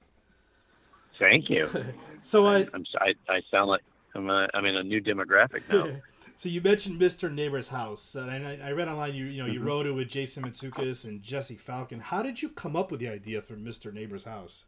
Thank 1.19 1.49
you. 1.49 1.69
So 2.25 2.45
I, 2.47 2.59
I'm 2.73 2.81
s- 2.83 2.95
I, 3.01 3.13
I 3.27 3.41
sound 3.51 3.67
like 3.69 3.81
I'm 4.15 4.29
a, 4.29 4.47
I'm 4.53 4.63
in 4.65 4.77
a 4.77 4.83
new 4.83 5.01
demographic 5.01 5.67
now. 5.69 5.89
so 6.35 6.49
you 6.49 6.61
mentioned 6.61 6.99
Mr. 6.99 7.31
Neighbor's 7.33 7.69
House, 7.69 8.15
and 8.15 8.29
I, 8.29 8.59
I 8.63 8.71
read 8.71 8.87
online 8.87 9.13
you 9.15 9.25
you 9.25 9.41
know 9.43 9.51
you 9.51 9.59
Mhm. 9.59 9.65
wrote 9.65 9.85
it 9.85 9.91
with 9.91 10.09
Jason 10.09 10.43
Mantzoukas 10.43 11.05
and 11.05 11.21
Jesse 11.21 11.55
Falcon. 11.55 11.99
How 11.99 12.21
did 12.23 12.41
you 12.41 12.49
come 12.49 12.75
up 12.75 12.91
with 12.91 12.99
the 12.99 13.07
idea 13.09 13.41
for 13.41 13.55
Mr. 13.55 13.93
Neighbor's 13.93 14.23
House? 14.23 14.65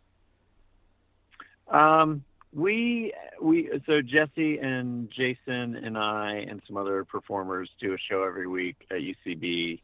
Um, 1.67 2.24
we 2.53 3.13
we 3.41 3.69
so 3.86 4.01
Jesse 4.01 4.60
and 4.60 5.10
Jason 5.12 5.75
and 5.75 5.98
I 5.98 6.45
and 6.48 6.62
some 6.67 6.77
other 6.77 7.03
performers 7.03 7.69
do 7.79 7.93
a 7.93 7.98
show 7.98 8.24
every 8.24 8.48
week 8.48 8.86
at 8.91 8.98
UCB 9.01 9.81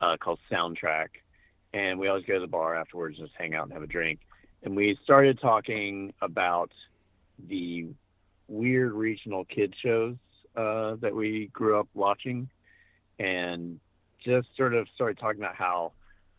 uh, 0.00 0.16
called 0.18 0.38
Soundtrack, 0.50 1.08
and 1.72 1.98
we 1.98 2.08
always 2.08 2.24
go 2.26 2.34
to 2.34 2.40
the 2.40 2.46
bar 2.46 2.74
afterwards 2.76 3.18
and 3.18 3.26
just 3.28 3.38
hang 3.38 3.54
out 3.54 3.64
and 3.64 3.72
have 3.72 3.82
a 3.82 3.86
drink. 3.86 4.20
And 4.62 4.76
we 4.76 4.98
started 5.02 5.40
talking 5.40 6.12
about 6.20 6.70
the 7.48 7.86
weird 8.46 8.92
regional 8.92 9.44
kid 9.46 9.74
shows 9.82 10.16
uh, 10.56 10.96
that 10.96 11.14
we 11.14 11.50
grew 11.52 11.78
up 11.78 11.88
watching, 11.94 12.48
and 13.18 13.80
just 14.24 14.48
sort 14.56 14.74
of 14.74 14.88
started 14.94 15.18
talking 15.18 15.40
about 15.40 15.54
how 15.56 15.92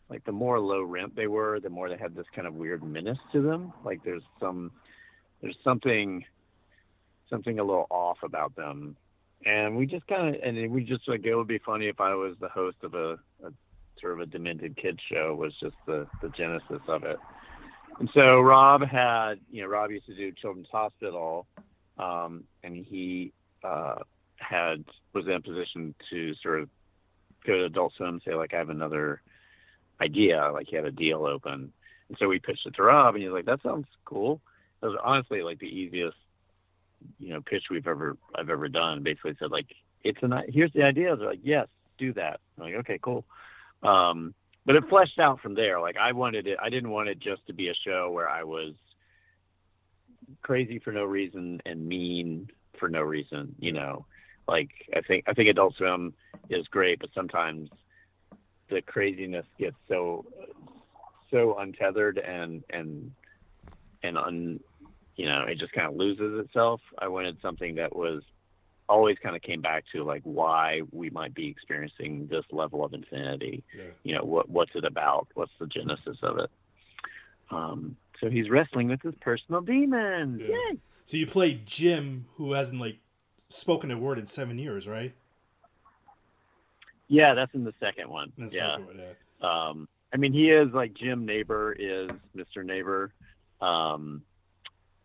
like 0.08 0.24
the 0.24 0.32
more 0.32 0.60
low 0.60 0.82
rent 0.82 1.16
they 1.16 1.26
were, 1.26 1.60
the 1.60 1.70
more 1.70 1.88
they 1.88 1.96
had 1.96 2.14
this 2.14 2.26
kind 2.34 2.46
of 2.46 2.54
weird 2.54 2.82
menace 2.82 3.18
to 3.32 3.42
them. 3.42 3.72
Like 3.84 4.04
there's 4.04 4.22
some 4.40 4.72
there's 5.40 5.56
something 5.64 6.24
something 7.28 7.58
a 7.58 7.64
little 7.64 7.86
off 7.90 8.18
about 8.22 8.54
them. 8.56 8.96
And 9.44 9.76
we 9.76 9.86
just 9.86 10.06
kind 10.06 10.34
of 10.34 10.42
and 10.42 10.70
we 10.70 10.84
just 10.84 11.08
like 11.08 11.24
it 11.24 11.34
would 11.34 11.48
be 11.48 11.58
funny 11.58 11.86
if 11.86 12.00
I 12.00 12.14
was 12.14 12.36
the 12.40 12.48
host 12.48 12.78
of 12.82 12.94
a, 12.94 13.18
a 13.44 13.52
sort 14.00 14.14
of 14.14 14.20
a 14.20 14.26
demented 14.26 14.76
kids 14.76 14.98
show 15.10 15.34
was 15.34 15.52
just 15.60 15.76
the 15.86 16.06
the 16.22 16.28
genesis 16.30 16.82
of 16.88 17.04
it. 17.04 17.18
And 17.98 18.10
so 18.12 18.40
Rob 18.40 18.82
had, 18.82 19.40
you 19.50 19.62
know, 19.62 19.68
Rob 19.68 19.90
used 19.90 20.04
to 20.06 20.14
do 20.14 20.30
Children's 20.30 20.68
Hospital, 20.70 21.46
um, 21.98 22.44
and 22.62 22.84
he 22.84 23.32
uh, 23.66 23.96
had 24.36 24.84
was 25.12 25.26
in 25.26 25.32
a 25.32 25.40
position 25.40 25.94
to 26.10 26.34
sort 26.36 26.60
of 26.60 26.68
go 27.46 27.56
to 27.58 27.64
Adult 27.64 27.94
Swim 27.94 28.08
and 28.08 28.22
say 28.22 28.34
like, 28.34 28.54
I 28.54 28.58
have 28.58 28.70
another 28.70 29.22
idea, 30.00 30.50
like 30.52 30.68
he 30.68 30.76
had 30.76 30.84
a 30.84 30.92
deal 30.92 31.24
open. 31.26 31.72
And 32.08 32.18
so 32.18 32.28
we 32.28 32.38
pitched 32.38 32.66
it 32.66 32.74
to 32.76 32.82
Rob, 32.82 33.14
and 33.14 33.22
he 33.22 33.28
was 33.28 33.34
like, 33.34 33.46
"That 33.46 33.62
sounds 33.62 33.86
cool." 34.04 34.40
It 34.82 34.86
was 34.86 34.98
honestly 35.02 35.42
like 35.42 35.58
the 35.58 35.66
easiest, 35.82 36.16
you 37.18 37.30
know, 37.30 37.40
pitch 37.40 37.64
we've 37.70 37.88
ever 37.88 38.16
I've 38.34 38.50
ever 38.50 38.68
done. 38.68 39.02
Basically 39.02 39.34
said 39.38 39.50
like, 39.50 39.74
"It's 40.04 40.22
i- 40.22 40.44
here's 40.48 40.72
the 40.72 40.84
idea." 40.84 41.16
They're 41.16 41.30
like, 41.30 41.40
"Yes, 41.42 41.66
do 41.98 42.12
that." 42.12 42.40
I'm 42.56 42.64
like, 42.64 42.74
"Okay, 42.74 42.98
cool." 43.02 43.24
Um, 43.82 44.34
but 44.64 44.76
it 44.76 44.88
fleshed 44.88 45.18
out 45.18 45.40
from 45.40 45.54
there. 45.54 45.80
Like 45.80 45.96
I 45.96 46.12
wanted 46.12 46.46
it. 46.46 46.58
I 46.62 46.70
didn't 46.70 46.90
want 46.90 47.08
it 47.08 47.18
just 47.18 47.44
to 47.48 47.52
be 47.52 47.68
a 47.68 47.74
show 47.74 48.10
where 48.10 48.28
I 48.28 48.44
was 48.44 48.74
crazy 50.42 50.78
for 50.78 50.92
no 50.92 51.04
reason 51.04 51.60
and 51.66 51.88
mean 51.88 52.50
for 52.78 52.88
no 52.88 53.02
reason. 53.02 53.54
You 53.58 53.72
know, 53.72 54.06
like 54.48 54.70
I 54.94 55.00
think 55.00 55.24
I 55.26 55.34
think 55.34 55.48
Adult 55.48 55.76
Swim 55.76 56.14
is 56.50 56.66
great, 56.68 57.00
but 57.00 57.10
sometimes 57.14 57.70
the 58.68 58.82
craziness 58.82 59.46
gets 59.58 59.76
so 59.88 60.24
so 61.30 61.56
untethered 61.58 62.18
and 62.18 62.62
and 62.70 63.10
and 64.02 64.16
un 64.18 64.60
you 65.16 65.26
know 65.26 65.42
it 65.48 65.58
just 65.58 65.72
kind 65.72 65.86
of 65.88 65.96
loses 65.96 66.44
itself 66.44 66.80
i 66.98 67.08
wanted 67.08 67.36
something 67.40 67.74
that 67.76 67.94
was 67.96 68.22
always 68.88 69.16
kind 69.22 69.34
of 69.34 69.42
came 69.42 69.60
back 69.60 69.84
to 69.92 70.04
like 70.04 70.20
why 70.24 70.82
we 70.92 71.10
might 71.10 71.34
be 71.34 71.48
experiencing 71.48 72.28
this 72.30 72.44
level 72.52 72.84
of 72.84 72.92
insanity 72.94 73.64
Yeah. 73.76 73.84
you 74.04 74.14
know 74.14 74.22
what 74.24 74.48
what's 74.48 74.70
it 74.74 74.84
about 74.84 75.26
what's 75.34 75.52
the 75.58 75.66
genesis 75.66 76.18
of 76.22 76.38
it 76.38 76.50
um 77.50 77.96
so 78.20 78.28
he's 78.30 78.48
wrestling 78.50 78.88
with 78.88 79.02
his 79.02 79.14
personal 79.20 79.60
demons 79.60 80.40
Yeah. 80.44 80.54
Yay! 80.72 80.78
So 81.06 81.16
you 81.16 81.26
play 81.26 81.54
Jim, 81.64 82.26
who 82.34 82.52
hasn't 82.52 82.80
like 82.80 82.98
spoken 83.48 83.90
a 83.90 83.98
word 83.98 84.18
in 84.18 84.26
seven 84.26 84.58
years, 84.58 84.86
right? 84.86 85.14
yeah 87.08 87.34
that's 87.34 87.54
in 87.54 87.62
the 87.62 87.72
second 87.78 88.10
one 88.10 88.32
That's 88.36 88.52
yeah 88.52 88.74
like 88.74 88.86
what- 88.88 88.96
yeah. 88.96 89.68
um 89.68 89.88
i 90.12 90.16
mean 90.16 90.32
he 90.32 90.50
is 90.50 90.72
like 90.72 90.92
jim 90.92 91.24
neighbor 91.24 91.72
is 91.78 92.10
mr 92.36 92.64
neighbor 92.64 93.12
um 93.60 94.22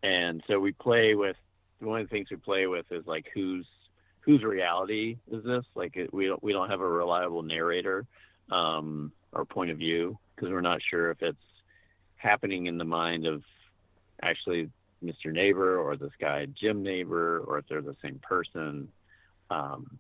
and 0.02 0.42
so 0.48 0.60
we 0.60 0.72
play 0.72 1.14
with 1.14 1.36
one 1.80 2.02
of 2.02 2.10
the 2.10 2.12
things 2.12 2.30
we 2.32 2.38
play 2.38 2.66
with 2.66 2.92
is 2.92 3.06
like 3.06 3.28
whose 3.36 3.68
whose 4.22 4.42
reality 4.42 5.18
is 5.32 5.44
this 5.44 5.64
like 5.76 5.96
it, 5.96 6.12
we 6.12 6.26
don't 6.26 6.42
we 6.42 6.54
don't 6.54 6.72
have 6.72 6.82
a 6.82 6.88
reliable 6.88 7.44
narrator 7.44 8.08
um 8.52 9.12
or 9.32 9.46
point 9.46 9.70
of 9.70 9.78
view 9.78 10.18
because 10.36 10.50
we're 10.50 10.60
not 10.60 10.82
sure 10.82 11.12
if 11.12 11.22
it's 11.22 11.38
happening 12.16 12.66
in 12.66 12.80
the 12.80 12.84
mind 12.84 13.28
of 13.28 13.44
actually 14.24 14.72
mr 15.04 15.32
neighbor 15.32 15.78
or 15.80 15.96
this 15.96 16.12
guy 16.20 16.46
jim 16.60 16.84
neighbor 16.84 17.40
or 17.48 17.58
if 17.60 17.68
they're 17.68 17.82
the 17.82 17.96
same 18.02 18.20
person 18.20 18.88
um 19.50 20.00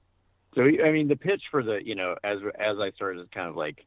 so 0.53 0.63
I 0.63 0.91
mean, 0.91 1.07
the 1.07 1.15
pitch 1.15 1.43
for 1.49 1.63
the 1.63 1.79
you 1.81 1.95
know 1.95 2.17
as 2.25 2.39
as 2.59 2.77
I 2.77 2.91
started 2.91 3.21
to 3.23 3.33
kind 3.33 3.47
of 3.47 3.55
like 3.55 3.85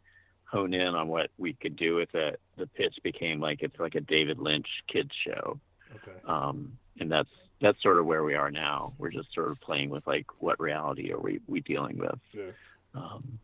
hone 0.51 0.73
in 0.73 0.95
on 0.95 1.09
what 1.09 1.29
we 1.37 1.53
could 1.53 1.77
do 1.77 1.95
with 1.95 2.15
it, 2.15 2.41
the 2.57 2.67
pitch 2.67 2.95
became 3.03 3.39
like 3.39 3.59
it's 3.61 3.79
like 3.79 3.97
a 3.97 4.01
David 4.01 4.39
Lynch 4.39 4.67
kids 4.91 5.11
show, 5.27 5.61
Okay. 5.97 6.17
um, 6.25 6.79
and 7.01 7.13
that's 7.13 7.29
that's 7.61 7.83
sort 7.83 7.99
of 7.99 8.07
where 8.07 8.25
we 8.25 8.35
are 8.35 8.51
now. 8.51 8.95
We're 8.97 9.11
just 9.11 9.35
sort 9.35 9.51
of 9.51 9.61
playing 9.61 9.91
with 9.91 10.07
like 10.07 10.25
what 10.39 10.59
reality 10.59 11.13
are 11.13 11.21
we 11.21 11.39
we 11.47 11.61
dealing 11.61 11.99
with? 11.99 12.19
Yeah. 12.33 12.53
Um, 12.95 13.39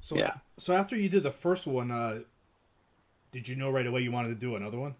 So 0.00 0.16
Yeah. 0.16 0.36
so 0.56 0.72
after 0.72 0.96
you 0.96 1.10
did 1.10 1.24
the 1.24 1.30
first 1.30 1.66
one, 1.66 1.90
uh, 1.90 2.20
did 3.32 3.48
you 3.48 3.54
know 3.56 3.68
right 3.70 3.86
away 3.86 4.00
you 4.00 4.12
wanted 4.12 4.28
to 4.28 4.34
do 4.34 4.56
another 4.56 4.78
one? 4.78 4.94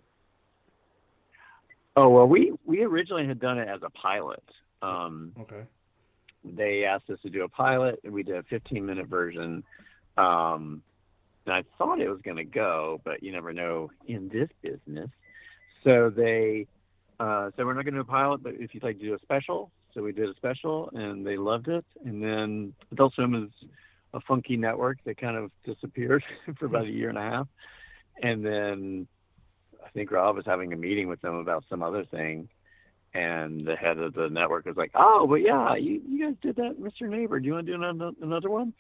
Oh 1.97 2.09
well, 2.09 2.29
we 2.29 2.53
we 2.65 2.83
originally 2.83 3.27
had 3.27 3.41
done 3.41 3.59
it 3.59 3.69
as 3.69 3.83
a 3.83 3.91
pilot. 3.91 4.43
Um, 4.81 5.33
Okay. 5.41 5.63
they 6.45 6.85
asked 6.85 7.09
us 7.11 7.21
to 7.23 7.31
do 7.31 7.45
a 7.45 7.49
pilot 7.49 8.01
and 8.03 8.13
we 8.13 8.23
did 8.23 8.37
a 8.37 8.43
15 8.45 8.85
minute 8.85 9.07
version. 9.07 9.63
Um, 10.17 10.83
and 11.47 11.55
i 11.55 11.65
thought 11.77 12.01
it 12.01 12.09
was 12.09 12.21
going 12.21 12.37
to 12.37 12.45
go 12.45 13.01
but 13.05 13.23
you 13.23 13.33
never 13.33 13.53
know 13.53 13.91
in 14.07 14.29
this 14.29 14.49
business. 14.61 15.11
So 15.85 16.11
they 16.11 16.67
uh, 17.19 17.51
said 17.57 17.65
we're 17.65 17.75
not 17.75 17.85
going 17.85 17.95
to 17.95 18.03
do 18.03 18.09
a 18.09 18.13
pilot 18.13 18.43
but 18.43 18.55
if 18.55 18.75
you'd 18.75 18.83
like 18.83 18.99
to 18.99 19.05
do 19.05 19.15
a 19.15 19.19
special. 19.21 19.71
So 19.95 20.03
we 20.03 20.13
did 20.13 20.29
a 20.29 20.35
special 20.35 20.91
and 20.95 21.25
they 21.27 21.37
loved 21.37 21.69
it. 21.69 21.85
And 22.05 22.23
then 22.23 22.75
adult 22.91 23.15
swim 23.15 23.35
is 23.35 23.69
a 24.15 24.21
funky 24.21 24.57
network 24.57 24.99
that 25.05 25.17
kind 25.17 25.37
of 25.37 25.51
disappeared 25.65 26.25
for 26.59 26.67
about 26.67 26.87
a 26.87 26.91
year 26.91 27.09
and 27.09 27.19
a 27.19 27.23
half. 27.23 27.49
And 28.23 28.45
then 28.45 29.07
think 29.95 30.11
rob 30.11 30.37
was 30.37 30.47
having 30.47 30.73
a 30.73 30.77
meeting 30.77 31.09
with 31.09 31.21
them 31.21 31.35
about 31.37 31.65
some 31.69 31.83
other 31.83 32.05
thing 32.05 32.49
and 33.15 33.67
the 33.67 33.77
head 33.77 33.99
of 33.99 34.15
the 34.15 34.29
network 34.29 34.65
was 34.65 34.77
like, 34.77 34.91
"Oh, 34.95 35.27
but 35.27 35.37
yeah, 35.37 35.75
you, 35.75 36.01
you 36.09 36.27
guys 36.27 36.37
did 36.41 36.57
that, 36.57 36.81
Mr. 36.81 37.09
Neighbor. 37.09 37.41
Do 37.41 37.47
you 37.47 37.53
want 37.55 37.67
to 37.67 37.73
do 37.73 37.83
another, 37.83 38.13
another 38.23 38.51
one?" 38.51 38.73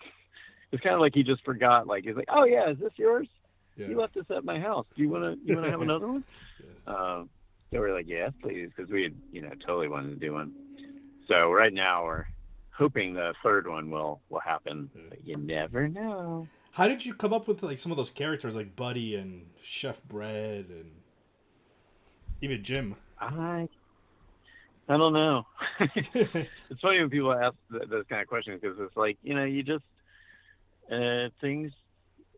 It's 0.70 0.82
kind 0.82 0.94
of 0.94 1.00
like 1.00 1.14
he 1.14 1.22
just 1.22 1.44
forgot. 1.44 1.86
Like 1.86 2.04
he's 2.04 2.16
like, 2.16 2.28
"Oh 2.28 2.44
yeah, 2.44 2.70
is 2.70 2.78
this 2.78 2.92
yours? 2.96 3.28
Yeah. 3.76 3.88
You 3.88 3.98
left 3.98 4.14
this 4.14 4.24
at 4.30 4.44
my 4.44 4.58
house. 4.58 4.86
Do 4.96 5.02
you 5.02 5.10
want 5.10 5.24
to 5.24 5.46
you 5.46 5.56
want 5.56 5.66
to 5.66 5.70
have 5.70 5.82
another 5.82 6.06
one?" 6.08 6.24
Um, 6.84 7.30
so 7.70 7.78
we're 7.78 7.94
like, 7.94 8.08
"Yes, 8.08 8.32
please," 8.42 8.70
because 8.74 8.90
we 8.90 9.04
had 9.04 9.14
you 9.30 9.40
know 9.40 9.50
totally 9.64 9.86
wanted 9.88 10.10
to 10.10 10.16
do 10.16 10.32
one. 10.32 10.52
So 11.28 11.52
right 11.52 11.72
now 11.72 12.04
we're 12.04 12.24
hoping 12.72 13.14
the 13.14 13.34
third 13.40 13.68
one 13.68 13.88
will 13.88 14.20
will 14.30 14.40
happen, 14.40 14.90
but 15.08 15.24
you 15.24 15.36
never 15.36 15.86
know. 15.86 16.48
How 16.72 16.88
did 16.88 17.04
you 17.04 17.14
come 17.14 17.32
up 17.32 17.46
with 17.46 17.62
like 17.62 17.78
some 17.78 17.92
of 17.92 17.96
those 17.96 18.10
characters 18.10 18.56
like 18.56 18.74
Buddy 18.74 19.14
and 19.14 19.46
Chef 19.62 20.02
Bread 20.02 20.66
and 20.70 20.90
even 22.42 22.62
Jim? 22.62 22.94
I 23.18 23.68
I 24.88 24.96
don't 24.96 25.12
know. 25.12 25.46
it's 25.80 26.80
funny 26.80 27.00
when 27.00 27.10
people 27.10 27.32
ask 27.32 27.54
th- 27.70 27.88
those 27.88 28.04
kind 28.08 28.20
of 28.20 28.28
questions 28.28 28.60
because 28.60 28.76
it's 28.78 28.96
like 28.96 29.16
you 29.22 29.34
know 29.34 29.44
you 29.44 29.62
just 29.62 29.84
uh, 30.90 31.28
things. 31.40 31.72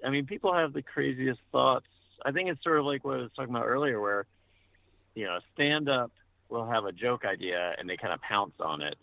I 0.04 0.11
mean, 0.11 0.26
people 0.26 0.54
have 0.54 0.73
the 0.73 0.82
craziest 0.82 1.40
thoughts. 1.50 1.87
I 2.25 2.30
think 2.30 2.49
it's 2.49 2.62
sort 2.62 2.78
of 2.78 2.84
like 2.84 3.04
what 3.04 3.16
I 3.16 3.23
was 3.23 3.30
talking 3.34 3.54
about 3.54 3.66
earlier, 3.66 4.00
where 4.00 4.26
you 5.14 5.25
know, 5.25 5.38
stand 5.54 5.88
up 5.88 6.11
will 6.49 6.68
have 6.68 6.84
a 6.84 6.92
joke 6.92 7.25
idea 7.25 7.75
and 7.78 7.88
they 7.88 7.96
kind 7.96 8.12
of 8.12 8.20
pounce 8.20 8.54
on 8.61 8.82
it. 8.82 8.96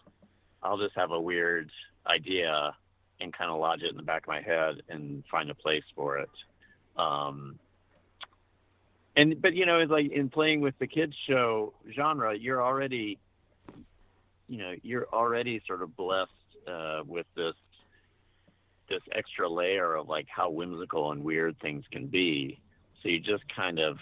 I'll 0.62 0.78
just 0.78 0.96
have 0.96 1.12
a 1.12 1.20
weird 1.20 1.72
idea 2.06 2.76
and 3.20 3.34
kind 3.34 3.50
of 3.50 3.60
lodge 3.60 3.82
it 3.82 3.90
in 3.90 3.98
the 3.98 4.04
back 4.04 4.24
of 4.24 4.28
my 4.28 4.42
head 4.42 4.82
and 4.90 5.24
find 5.30 5.50
a 5.50 5.56
place 5.56 5.84
for 5.96 6.18
it. 6.20 6.30
Um, 6.98 7.60
and 9.16 9.42
but 9.42 9.54
you 9.54 9.66
know, 9.66 9.80
it's 9.80 9.92
like 9.92 10.12
in 10.12 10.30
playing 10.30 10.62
with 10.62 10.78
the 10.80 10.88
kids 10.88 11.14
show 11.28 11.74
genre, 11.94 12.36
you're 12.36 12.64
already, 12.64 13.20
you 14.48 14.58
know, 14.58 14.74
you're 14.84 15.08
already 15.12 15.62
sort 15.68 15.82
of 15.82 15.96
blessed 15.96 16.32
uh, 16.68 17.02
with 17.06 17.26
this 17.36 17.56
this 18.90 19.02
extra 19.14 19.50
layer 19.50 19.96
of 19.96 20.08
like 20.08 20.28
how 20.30 20.50
whimsical 20.50 21.12
and 21.12 21.24
weird 21.24 21.58
things 21.60 21.84
can 21.92 22.08
be. 22.08 22.60
So 23.02 23.10
you 23.10 23.20
just 23.20 23.44
kind 23.56 23.80
of 23.80 23.98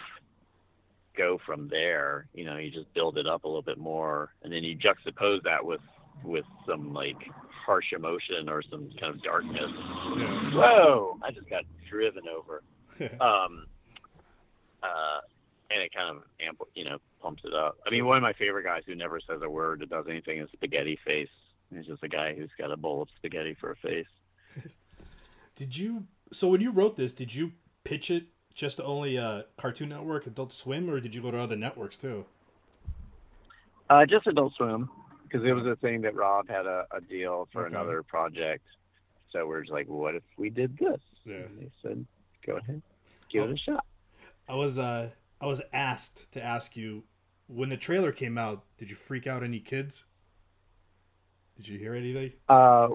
go 1.16 1.38
from 1.44 1.68
there. 1.68 2.26
You 2.34 2.44
know, 2.44 2.56
you 2.56 2.70
just 2.70 2.92
build 2.94 3.18
it 3.18 3.26
up 3.26 3.44
a 3.44 3.48
little 3.48 3.62
bit 3.62 3.78
more, 3.78 4.32
and 4.42 4.52
then 4.52 4.62
you 4.62 4.76
juxtapose 4.76 5.42
that 5.44 5.64
with 5.64 5.80
with 6.24 6.44
some 6.68 6.92
like 6.92 7.16
harsh 7.64 7.92
emotion 7.92 8.48
or 8.48 8.62
some 8.62 8.90
kind 9.00 9.14
of 9.14 9.22
darkness. 9.22 9.70
Yeah. 10.16 10.50
Whoa! 10.54 11.18
I 11.22 11.30
just 11.30 11.48
got 11.48 11.64
driven 11.88 12.24
over. 12.28 12.62
um, 13.20 13.66
uh, 14.82 15.20
and 15.70 15.82
it 15.82 15.92
kind 15.94 16.16
of 16.16 16.22
amp, 16.44 16.60
you 16.74 16.84
know, 16.84 16.98
pumps 17.22 17.42
it 17.44 17.54
up. 17.54 17.78
I 17.86 17.90
mean, 17.90 18.04
one 18.06 18.16
of 18.16 18.22
my 18.22 18.32
favorite 18.32 18.64
guys 18.64 18.82
who 18.86 18.94
never 18.94 19.20
says 19.20 19.40
a 19.42 19.48
word 19.50 19.82
or 19.82 19.86
does 19.86 20.06
anything 20.08 20.38
is 20.40 20.48
Spaghetti 20.52 20.98
Face. 21.04 21.28
He's 21.72 21.86
just 21.86 22.02
a 22.02 22.08
guy 22.08 22.34
who's 22.34 22.50
got 22.58 22.72
a 22.72 22.76
bowl 22.76 23.02
of 23.02 23.08
spaghetti 23.16 23.54
for 23.60 23.70
a 23.70 23.76
face. 23.76 24.06
Did 25.54 25.76
you? 25.76 26.06
So 26.32 26.48
when 26.48 26.60
you 26.60 26.70
wrote 26.72 26.96
this, 26.96 27.12
did 27.12 27.34
you 27.34 27.52
pitch 27.84 28.10
it 28.10 28.24
just 28.54 28.78
to 28.78 28.84
only 28.84 29.18
uh, 29.18 29.42
Cartoon 29.56 29.88
Network, 29.90 30.26
Adult 30.26 30.52
Swim, 30.52 30.88
or 30.90 31.00
did 31.00 31.14
you 31.14 31.20
go 31.22 31.30
to 31.30 31.38
other 31.38 31.56
networks 31.56 31.96
too? 31.96 32.24
Uh, 33.88 34.06
just 34.06 34.26
Adult 34.26 34.54
Swim, 34.54 34.88
because 35.24 35.44
it 35.44 35.52
was 35.52 35.66
a 35.66 35.76
thing 35.76 36.00
that 36.02 36.14
Rob 36.14 36.48
had 36.48 36.66
a, 36.66 36.86
a 36.92 37.00
deal 37.00 37.48
for 37.52 37.66
Okay. 37.66 37.74
another 37.74 38.02
project. 38.02 38.64
So 39.32 39.46
we're 39.46 39.60
just 39.62 39.72
like, 39.72 39.88
what 39.88 40.14
if 40.14 40.22
we 40.36 40.50
did 40.50 40.76
this? 40.78 41.00
Yeah. 41.24 41.34
And 41.36 41.58
they 41.60 41.70
said, 41.82 42.06
go 42.46 42.56
ahead, 42.56 42.82
give 43.30 43.44
it 43.50 43.52
a 43.52 43.56
shot. 43.56 43.84
I 44.50 44.54
was 44.56 44.78
uh 44.78 45.10
I 45.40 45.46
was 45.46 45.62
asked 45.72 46.30
to 46.32 46.42
ask 46.44 46.76
you 46.76 47.04
when 47.46 47.68
the 47.68 47.76
trailer 47.76 48.10
came 48.12 48.36
out. 48.36 48.64
Did 48.76 48.90
you 48.90 48.96
freak 48.96 49.26
out 49.28 49.42
any 49.44 49.60
kids? 49.60 50.04
Did 51.56 51.68
you 51.68 51.78
hear 51.78 51.94
anything? 51.94 52.32
Uh, 52.48 52.88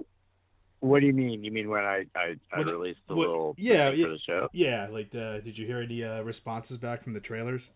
what 0.81 0.99
do 0.99 1.07
you 1.07 1.13
mean? 1.13 1.43
You 1.43 1.51
mean 1.51 1.69
when 1.69 1.83
I, 1.83 2.05
I, 2.15 2.35
I 2.51 2.57
When 2.59 2.67
released 2.67 2.99
the 3.07 3.15
what- 3.15 3.27
little 3.29 3.55
yeah, 3.57 3.89
yeah. 3.91 4.07
the 4.07 4.19
show? 4.19 4.49
Yeah, 4.53 4.87
like 4.91 5.11
the, 5.11 5.41
did 5.43 5.57
you 5.57 5.65
hear 5.65 5.79
any 5.81 6.03
uh, 6.03 6.21
responses 6.23 6.77
back 6.77 7.01
from 7.01 7.13
the 7.13 7.19
trailers? 7.19 7.69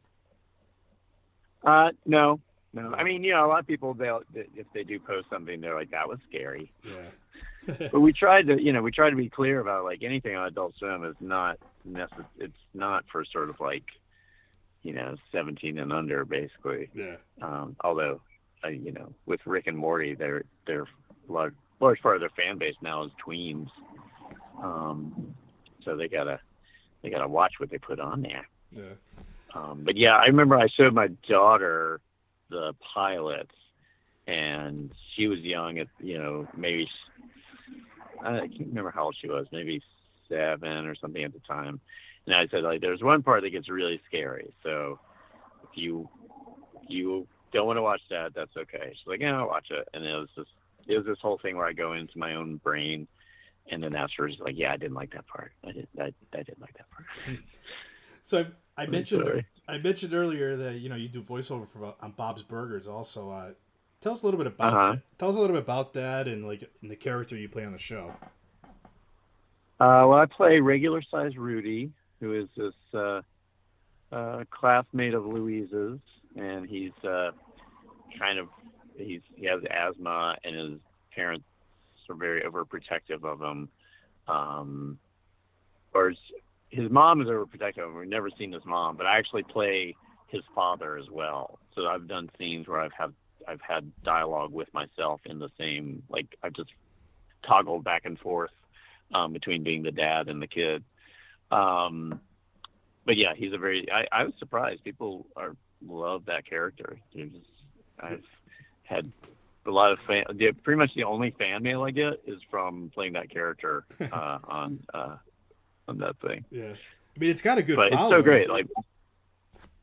Uh, 1.64 1.92
no, 2.06 2.40
no. 2.74 2.94
I 2.94 3.04
mean, 3.04 3.24
you 3.24 3.32
know, 3.34 3.46
a 3.46 3.48
lot 3.48 3.60
of 3.60 3.68
people 3.68 3.94
they'll 3.94 4.24
if 4.34 4.66
they 4.74 4.84
do 4.84 5.00
post 5.00 5.28
something, 5.30 5.62
they're 5.62 5.76
like, 5.76 5.92
that 5.92 6.08
was 6.08 6.20
scary. 6.28 6.72
Yeah. 6.84 7.76
but 7.92 8.00
we 8.00 8.12
tried 8.14 8.48
to, 8.48 8.62
you 8.62 8.74
know, 8.74 8.82
we 8.82 8.92
tried 8.92 9.12
to 9.12 9.16
be 9.16 9.30
clear 9.30 9.60
about 9.60 9.86
like 9.86 10.04
anything 10.04 10.36
on 10.36 10.48
Adult 10.48 10.76
Swim 10.78 11.06
is 11.06 11.16
not 11.20 11.58
necess- 11.88 12.26
It's 12.38 12.58
not 12.74 13.06
for 13.12 13.24
sort 13.26 13.50
of 13.50 13.60
like, 13.60 13.84
you 14.84 14.94
know, 14.94 15.16
17 15.32 15.80
and 15.80 15.92
under, 15.92 16.26
basically. 16.26 16.90
Yeah. 16.94 17.16
Um, 17.42 17.76
although, 17.84 18.22
uh, 18.64 18.70
you 18.70 18.92
know, 18.92 19.14
with 19.26 19.46
Rick 19.46 19.68
and 19.68 19.78
Morty, 19.78 20.16
they're 20.16 20.44
they're 20.66 20.86
large 21.28 21.54
large 21.80 22.02
part 22.02 22.16
of 22.16 22.22
their 22.22 22.30
fan 22.30 22.58
base 22.58 22.76
now 22.82 23.04
is 23.04 23.12
tweens. 23.26 23.70
Um, 24.62 25.34
so 25.84 25.96
they 25.96 26.08
gotta 26.08 26.40
they 27.02 27.10
gotta 27.10 27.28
watch 27.28 27.54
what 27.60 27.70
they 27.70 27.78
put 27.78 28.00
on 28.00 28.22
there. 28.22 28.48
Yeah. 28.72 28.94
Um, 29.54 29.82
but 29.84 29.96
yeah, 29.98 30.16
I 30.18 30.26
remember 30.26 30.58
I 30.58 30.68
showed 30.68 30.94
my 30.94 31.08
daughter 31.28 32.02
the 32.50 32.74
pilots, 32.94 33.56
and 34.28 34.92
she 35.16 35.28
was 35.28 35.40
young 35.40 35.80
at 35.80 35.88
you 36.00 36.18
know 36.18 36.48
maybe 36.56 36.90
I 38.22 38.40
can't 38.48 38.60
remember 38.68 38.92
how 38.92 39.06
old 39.06 39.16
she 39.20 39.28
was, 39.30 39.48
maybe 39.52 39.82
seven 40.30 40.86
or 40.86 40.96
something 40.96 41.24
at 41.24 41.34
the 41.34 41.40
time. 41.40 41.80
And 42.26 42.36
I 42.36 42.48
said 42.48 42.64
like, 42.64 42.82
there's 42.82 43.02
one 43.02 43.24
part 43.24 43.42
that 43.42 43.50
gets 43.50 43.70
really 43.70 44.00
scary, 44.08 44.54
so 44.64 45.00
if 45.64 45.78
you 45.78 46.08
you 46.88 47.28
don't 47.52 47.66
want 47.68 47.78
to 47.78 47.82
watch 47.82 48.02
that, 48.10 48.34
that's 48.36 48.56
okay. 48.56 48.92
She's 48.92 49.08
like, 49.08 49.22
yeah, 49.22 49.38
I'll 49.40 49.48
watch 49.48 49.68
it. 49.72 49.88
And 49.94 50.06
it 50.06 50.14
was 50.16 50.30
just 50.36 50.50
it 50.88 50.98
was 50.98 51.06
this 51.06 51.20
whole 51.22 51.38
thing 51.40 51.58
where 51.58 51.66
I 51.68 51.74
go 51.74 51.94
into 51.94 52.18
my 52.18 52.36
own 52.36 52.58
brain, 52.58 53.08
and 53.72 53.82
then 53.84 53.96
afterwards 53.96 54.36
like, 54.40 54.58
yeah, 54.58 54.72
I 54.74 54.78
didn't 54.78 54.96
like 54.96 55.12
that 55.14 55.28
part. 55.28 55.52
I 55.64 55.72
didn't 55.72 55.90
I, 56.00 56.14
I 56.34 56.44
didn't 56.44 56.62
like 56.62 56.78
that 56.78 56.90
part. 56.92 57.06
So 58.22 58.46
I, 58.78 58.84
I 58.84 58.86
mentioned 58.86 59.26
sorry. 59.26 59.46
I 59.68 59.78
mentioned 59.80 60.14
earlier 60.14 60.56
that 60.58 60.76
you 60.76 60.90
know 60.90 60.96
you 60.96 61.08
do 61.08 61.22
voiceover 61.24 61.68
for 61.68 61.96
on 62.02 62.12
Bob's 62.12 62.44
Burgers 62.44 62.86
also. 62.86 63.32
Uh, 63.32 63.52
tell 64.02 64.12
us 64.12 64.22
a 64.22 64.26
little 64.28 64.38
bit 64.38 64.46
about 64.46 64.74
Uh-huh. 64.74 64.92
that. 64.94 65.02
Tell 65.18 65.30
us 65.30 65.36
a 65.36 65.40
little 65.40 65.56
bit 65.56 65.64
about 65.64 65.94
that 65.94 66.28
and 66.28 66.46
like 66.46 66.70
and 66.82 66.92
the 66.92 66.96
character 66.96 67.36
you 67.36 67.50
play 67.50 67.66
on 67.66 67.72
the 67.72 67.80
show. 67.80 68.14
Uh, 69.80 70.04
well, 70.10 70.16
I 70.16 70.26
play 70.26 70.60
regular 70.60 71.02
size 71.02 71.38
Rudy, 71.38 71.92
who 72.20 72.34
is 72.34 72.50
this 72.58 72.74
uh, 72.94 73.22
uh, 74.12 74.44
classmate 74.52 75.14
of 75.14 75.26
Louise's, 75.26 76.00
and 76.36 76.68
he's 76.68 76.92
uh, 77.04 77.32
kind 78.18 78.40
of 78.40 78.50
he's 78.98 79.22
he 79.36 79.46
has 79.46 79.62
asthma, 79.70 80.36
and 80.44 80.56
his 80.56 80.80
parents 81.16 81.46
are 82.10 82.16
very 82.16 82.42
overprotective 82.42 83.24
of 83.24 83.42
him. 83.42 83.70
Um, 84.28 85.00
or 85.94 86.10
his, 86.10 86.18
his 86.70 86.92
mom 86.92 87.22
is 87.22 87.28
overprotective 87.28 87.78
of 87.78 87.92
him. 87.92 88.00
We've 88.00 88.10
never 88.10 88.30
seen 88.38 88.52
his 88.52 88.66
mom, 88.66 88.98
but 88.98 89.06
I 89.06 89.18
actually 89.18 89.44
play 89.44 89.96
his 90.28 90.44
father 90.54 90.98
as 90.98 91.10
well. 91.10 91.58
So 91.74 91.88
I've 91.88 92.08
done 92.08 92.30
scenes 92.38 92.68
where 92.68 92.82
I've 92.82 92.92
had 92.92 93.14
I've 93.48 93.62
had 93.62 93.90
dialogue 94.04 94.52
with 94.52 94.74
myself 94.74 95.22
in 95.26 95.40
the 95.40 95.50
same 95.58 96.04
like 96.10 96.36
I've 96.44 96.54
just 96.54 96.72
toggled 97.48 97.86
back 97.86 98.02
and 98.04 98.20
forth 98.20 98.52
um, 99.14 99.34
between 99.34 99.64
being 99.64 99.84
the 99.84 99.92
dad 99.92 100.28
and 100.28 100.42
the 100.42 100.48
kid. 100.48 100.84
Um, 101.52 102.20
but 103.06 103.18
yeah, 103.18 103.34
he's 103.36 103.54
a 103.54 103.58
very. 103.58 103.92
I, 103.92 104.08
I 104.12 104.24
was 104.24 104.34
surprised. 104.40 104.84
People 104.84 105.26
are 105.36 105.56
love 105.88 106.26
that 106.26 106.46
character. 106.46 106.98
There's, 107.14 107.32
I've 108.00 108.24
had 108.84 109.12
a 109.66 109.72
lot 109.72 109.92
of 109.92 110.00
fan. 110.08 110.26
The, 110.34 110.52
pretty 110.52 110.78
much 110.78 110.94
the 110.96 111.04
only 111.04 111.32
fan 111.32 111.64
mail 111.64 111.84
I 111.84 111.92
get 111.92 112.22
is 112.26 112.40
from 112.50 112.92
playing 112.94 113.14
that 113.14 113.30
character 113.30 113.86
uh, 114.12 114.40
on 114.44 114.80
uh, 114.94 115.16
on 115.88 115.98
that 116.00 116.18
thing. 116.20 116.46
Yeah. 116.52 116.74
I 116.74 117.20
mean, 117.20 117.32
it's 117.32 117.42
got 117.42 117.58
a 117.58 117.64
good 117.64 117.76
but 117.76 117.92
it's 117.92 118.02
so 118.02 118.22
great. 118.22 118.50
Like, 118.50 118.68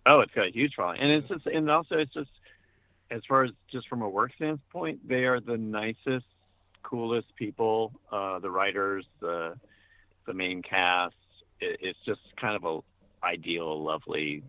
oh, 0.07 0.21
it's 0.21 0.33
got 0.33 0.47
a 0.47 0.51
huge 0.51 0.75
following, 0.75 1.01
and 1.01 1.11
it's 1.11 1.29
just, 1.29 1.47
and 1.47 1.71
also 1.71 1.99
it's 1.99 2.15
just 2.15 2.31
as 3.11 3.23
far 3.29 3.45
as 3.45 3.51
just 3.71 3.89
from 3.89 4.03
a 4.03 4.09
work 4.09 4.33
standpoint, 4.35 5.07
they 5.07 5.25
are 5.25 5.41
the 5.41 5.57
nicest, 5.57 6.27
coolest 6.89 7.35
people. 7.37 7.93
Uh, 8.11 8.39
the 8.39 8.51
writers, 8.51 9.07
the 9.21 9.55
the 10.27 10.35
main 10.35 10.63
cast. 10.63 11.15
It, 11.61 11.79
it's 11.81 11.99
just 12.07 12.21
kind 12.41 12.57
of 12.57 12.65
a 12.65 13.27
ideal, 13.27 13.83
lovely, 13.83 14.43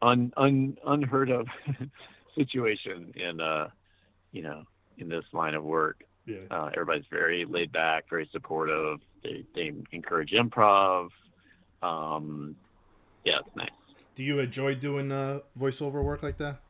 un, 0.00 0.32
un 0.36 0.78
unheard 0.86 1.30
of 1.30 1.46
situation 2.34 3.12
in 3.16 3.40
uh, 3.40 3.68
you 4.32 4.42
know, 4.42 4.64
in 4.98 5.08
this 5.08 5.24
line 5.32 5.54
of 5.54 5.64
work. 5.64 6.04
Yeah. 6.26 6.38
Uh, 6.50 6.70
everybody's 6.74 7.06
very 7.10 7.44
laid 7.44 7.72
back, 7.72 8.04
very 8.10 8.28
supportive. 8.32 8.98
They 9.22 9.44
they 9.54 9.72
encourage 9.92 10.32
improv. 10.32 11.08
Um, 11.82 12.56
yeah, 13.24 13.38
it's 13.44 13.56
nice. 13.56 13.70
Do 14.14 14.24
you 14.24 14.38
enjoy 14.40 14.74
doing 14.74 15.12
uh, 15.12 15.40
voiceover 15.58 16.02
work 16.02 16.22
like 16.22 16.38
that? 16.38 16.60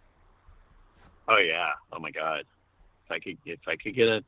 Oh 1.28 1.38
yeah. 1.38 1.70
Oh 1.92 1.98
my 1.98 2.10
God. 2.10 2.44
If 3.04 3.12
I 3.12 3.18
could, 3.18 3.38
if 3.44 3.60
I 3.66 3.76
could 3.76 3.94
get 3.94 4.08
a, 4.08 4.22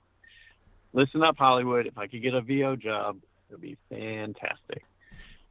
listen 0.92 1.22
up 1.22 1.36
Hollywood. 1.36 1.86
If 1.86 1.98
I 1.98 2.06
could 2.06 2.22
get 2.22 2.34
a 2.34 2.40
VO 2.40 2.76
job, 2.76 3.18
it 3.48 3.52
would 3.52 3.60
be 3.60 3.76
fantastic. 3.88 4.84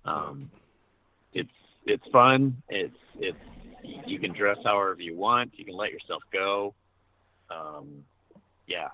Um, 0.06 0.50
it's 1.34 1.50
it's 1.86 2.08
fun. 2.12 2.62
It's 2.70 2.98
it's 3.20 3.38
you 4.06 4.20
can 4.20 4.34
dress 4.34 4.58
however 4.64 4.98
you 5.00 5.16
want. 5.16 5.52
You 5.56 5.66
can 5.66 5.76
let 5.76 5.92
yourself 5.92 6.24
go. 6.32 6.74
Um, 7.50 8.04
yeah, 8.68 8.90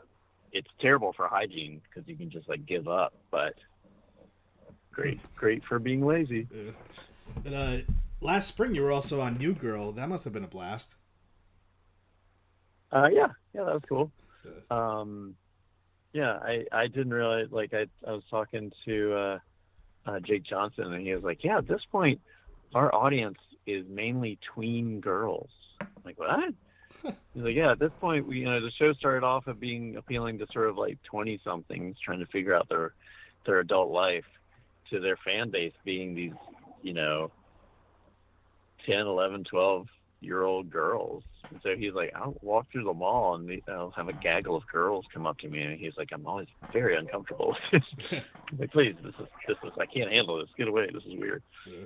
it's 0.52 0.70
terrible 0.80 1.14
for 1.14 1.28
hygiene 1.28 1.82
because 1.84 2.08
you 2.08 2.16
can 2.16 2.30
just 2.30 2.48
like 2.48 2.66
give 2.66 2.88
up. 2.88 3.14
But 3.32 3.56
great, 4.92 5.20
great 5.36 5.64
for 5.66 5.80
being 5.80 6.06
lazy. 6.06 6.48
Yeah. 6.54 6.72
And 7.44 7.56
uh, 7.56 7.78
last 8.22 8.48
spring 8.48 8.74
you 8.74 8.84
were 8.84 8.92
also 8.92 9.22
on 9.22 9.38
New 9.38 9.54
Girl. 9.54 9.92
That 9.92 10.10
must 10.10 10.24
have 10.24 10.34
been 10.34 10.44
a 10.44 10.48
blast. 10.48 10.96
Uh, 12.92 13.10
yeah, 13.12 13.28
yeah, 13.54 13.64
that 13.64 13.74
was 13.74 13.84
cool. 13.88 14.12
Um, 14.70 15.36
yeah, 16.16 16.40
I, 16.42 16.64
I 16.72 16.88
didn't 16.88 17.14
realize, 17.14 17.48
like, 17.52 17.74
I, 17.74 17.88
I 18.08 18.14
was 18.14 18.24
talking 18.32 18.72
to 18.86 19.14
uh, 19.14 19.40
uh, 20.06 20.20
Jake 20.22 20.44
Johnson, 20.44 20.94
and 20.94 21.06
he 21.06 21.14
was 21.14 21.26
like, 21.26 21.44
yeah, 21.44 21.58
at 21.58 21.68
this 21.68 21.82
point, 21.92 22.22
our 22.74 22.94
audience 22.96 23.38
is 23.68 23.86
mainly 23.90 24.40
tween 24.54 25.02
girls. 25.02 25.50
I'm 25.82 25.90
like, 26.06 26.18
what? 26.18 26.54
He's 27.04 27.44
like, 27.44 27.56
yeah, 27.56 27.74
at 27.74 27.80
this 27.80 27.92
point, 28.00 28.26
we, 28.26 28.40
you 28.40 28.46
know, 28.46 28.62
the 28.62 28.72
show 28.72 28.94
started 28.94 29.26
off 29.26 29.48
of 29.48 29.60
being 29.60 29.98
appealing 29.98 30.38
to 30.38 30.48
sort 30.54 30.70
of 30.70 30.78
like 30.78 30.98
20 31.04 31.42
somethings 31.44 31.98
trying 32.00 32.20
to 32.20 32.28
figure 32.28 32.56
out 32.56 32.70
their, 32.70 32.94
their 33.46 33.60
adult 33.60 33.92
life 33.92 34.24
to 34.92 35.02
their 35.02 35.18
fan 35.18 35.50
base 35.50 35.74
being 35.84 36.16
these, 36.16 36.32
you 36.82 36.94
know, 36.94 37.30
10, 38.86 39.00
11, 39.00 39.44
12 39.44 39.88
year 40.26 40.44
old 40.44 40.70
girls. 40.70 41.24
And 41.50 41.60
so 41.64 41.76
he's 41.76 41.94
like, 41.94 42.12
I'll 42.16 42.36
walk 42.42 42.68
through 42.72 42.86
the 42.86 42.94
mall 42.94 43.36
and 43.36 43.62
I'll 43.68 43.92
have 43.92 44.10
a 44.10 44.14
gaggle 44.14 44.56
of 44.56 44.68
girls 44.68 45.06
come 45.14 45.26
up 45.28 45.38
to 45.40 45.48
me. 45.48 45.62
And 45.62 45.80
he's 45.80 45.94
like, 45.98 46.10
I'm 46.12 46.26
always 46.26 46.48
very 46.74 46.98
uncomfortable. 46.98 47.56
Like, 48.60 48.72
please, 48.72 48.96
this 49.04 49.14
is, 49.20 49.28
this 49.48 49.58
is, 49.64 49.72
I 49.80 49.88
can't 49.88 50.12
handle 50.12 50.38
this. 50.38 50.48
Get 50.56 50.68
away. 50.68 50.88
This 50.94 51.04
is 51.04 51.16
weird. 51.18 51.42
Yeah. 51.68 51.86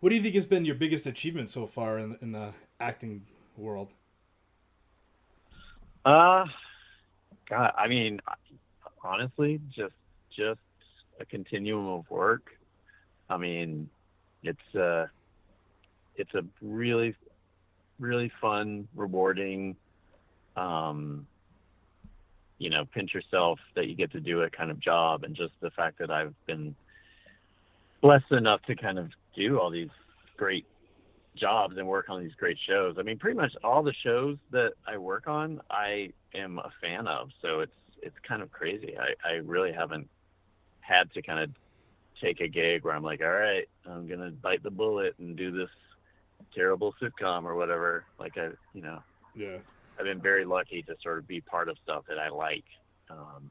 What 0.00 0.08
do 0.08 0.16
you 0.16 0.22
think 0.22 0.34
has 0.34 0.46
been 0.46 0.64
your 0.64 0.74
biggest 0.74 1.06
achievement 1.06 1.50
so 1.50 1.66
far 1.66 1.98
in, 1.98 2.16
in 2.22 2.32
the 2.32 2.52
acting 2.80 3.26
world? 3.56 3.90
Uh, 6.04 6.46
God, 7.48 7.72
I 7.76 7.86
mean, 7.86 8.20
honestly, 9.04 9.60
just, 9.74 9.94
just 10.34 10.60
a 11.20 11.26
continuum 11.26 11.86
of 11.86 12.10
work. 12.10 12.50
I 13.28 13.36
mean, 13.36 13.88
it's, 14.42 14.74
uh, 14.74 15.06
it's 16.16 16.34
a 16.34 16.44
really 16.60 17.14
really 17.98 18.30
fun, 18.40 18.88
rewarding, 18.94 19.76
um, 20.56 21.26
you 22.58 22.70
know, 22.70 22.84
pinch 22.84 23.14
yourself 23.14 23.58
that 23.74 23.86
you 23.88 23.94
get 23.94 24.12
to 24.12 24.20
do 24.20 24.42
it 24.42 24.56
kind 24.56 24.70
of 24.70 24.80
job, 24.80 25.24
and 25.24 25.34
just 25.34 25.52
the 25.60 25.70
fact 25.70 25.98
that 25.98 26.10
I've 26.10 26.34
been 26.46 26.74
blessed 28.00 28.32
enough 28.32 28.62
to 28.62 28.76
kind 28.76 28.98
of 28.98 29.10
do 29.34 29.58
all 29.58 29.70
these 29.70 29.90
great 30.36 30.66
jobs 31.36 31.76
and 31.76 31.86
work 31.86 32.08
on 32.08 32.22
these 32.22 32.34
great 32.36 32.58
shows. 32.66 32.96
I 32.98 33.02
mean, 33.02 33.18
pretty 33.18 33.36
much 33.36 33.52
all 33.64 33.82
the 33.82 33.94
shows 34.04 34.36
that 34.52 34.72
I 34.86 34.98
work 34.98 35.26
on, 35.26 35.60
I 35.70 36.10
am 36.34 36.58
a 36.58 36.70
fan 36.80 37.06
of. 37.06 37.30
So 37.42 37.60
it's 37.60 37.72
it's 38.02 38.16
kind 38.26 38.42
of 38.42 38.52
crazy. 38.52 38.94
I, 38.98 39.28
I 39.28 39.32
really 39.36 39.72
haven't 39.72 40.08
had 40.80 41.10
to 41.14 41.22
kind 41.22 41.40
of 41.40 41.50
take 42.20 42.40
a 42.40 42.48
gig 42.48 42.84
where 42.84 42.94
I'm 42.94 43.02
like, 43.02 43.22
all 43.22 43.30
right, 43.30 43.68
I'm 43.86 44.06
gonna 44.06 44.30
bite 44.30 44.62
the 44.62 44.70
bullet 44.70 45.14
and 45.18 45.36
do 45.36 45.50
this 45.50 45.70
terrible 46.54 46.94
sitcom 47.00 47.44
or 47.44 47.54
whatever. 47.54 48.04
Like 48.18 48.36
I, 48.36 48.50
you 48.72 48.82
know, 48.82 49.02
Yeah. 49.34 49.58
I've 49.98 50.04
been 50.04 50.20
very 50.20 50.44
lucky 50.44 50.82
to 50.82 50.94
sort 51.02 51.18
of 51.18 51.26
be 51.28 51.40
part 51.40 51.68
of 51.68 51.76
stuff 51.82 52.04
that 52.08 52.18
I 52.18 52.28
like. 52.28 52.64
Um, 53.10 53.50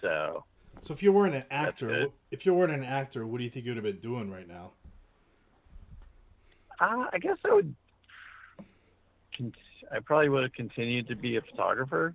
so 0.00 0.44
So 0.82 0.94
if 0.94 1.02
you 1.02 1.12
weren't 1.12 1.34
an 1.34 1.44
actor, 1.50 2.06
if 2.30 2.46
you 2.46 2.54
weren't 2.54 2.72
an 2.72 2.84
actor, 2.84 3.26
what 3.26 3.38
do 3.38 3.44
you 3.44 3.50
think 3.50 3.66
you 3.66 3.70
would 3.74 3.84
have 3.84 3.84
been 3.84 4.00
doing 4.00 4.30
right 4.30 4.48
now? 4.48 4.72
uh, 6.80 7.06
I 7.12 7.18
guess 7.18 7.36
I 7.44 7.52
would. 7.54 7.74
Con- 9.36 9.52
I 9.92 10.00
probably 10.00 10.28
would 10.28 10.42
have 10.42 10.52
continued 10.52 11.06
to 11.08 11.16
be 11.16 11.36
a 11.36 11.40
photographer, 11.42 12.14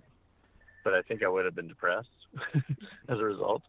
but 0.84 0.94
I 0.94 1.02
think 1.02 1.22
I 1.22 1.28
would 1.28 1.44
have 1.44 1.54
been 1.54 1.68
depressed 1.68 2.08
as 3.08 3.18
a 3.18 3.24
result. 3.24 3.62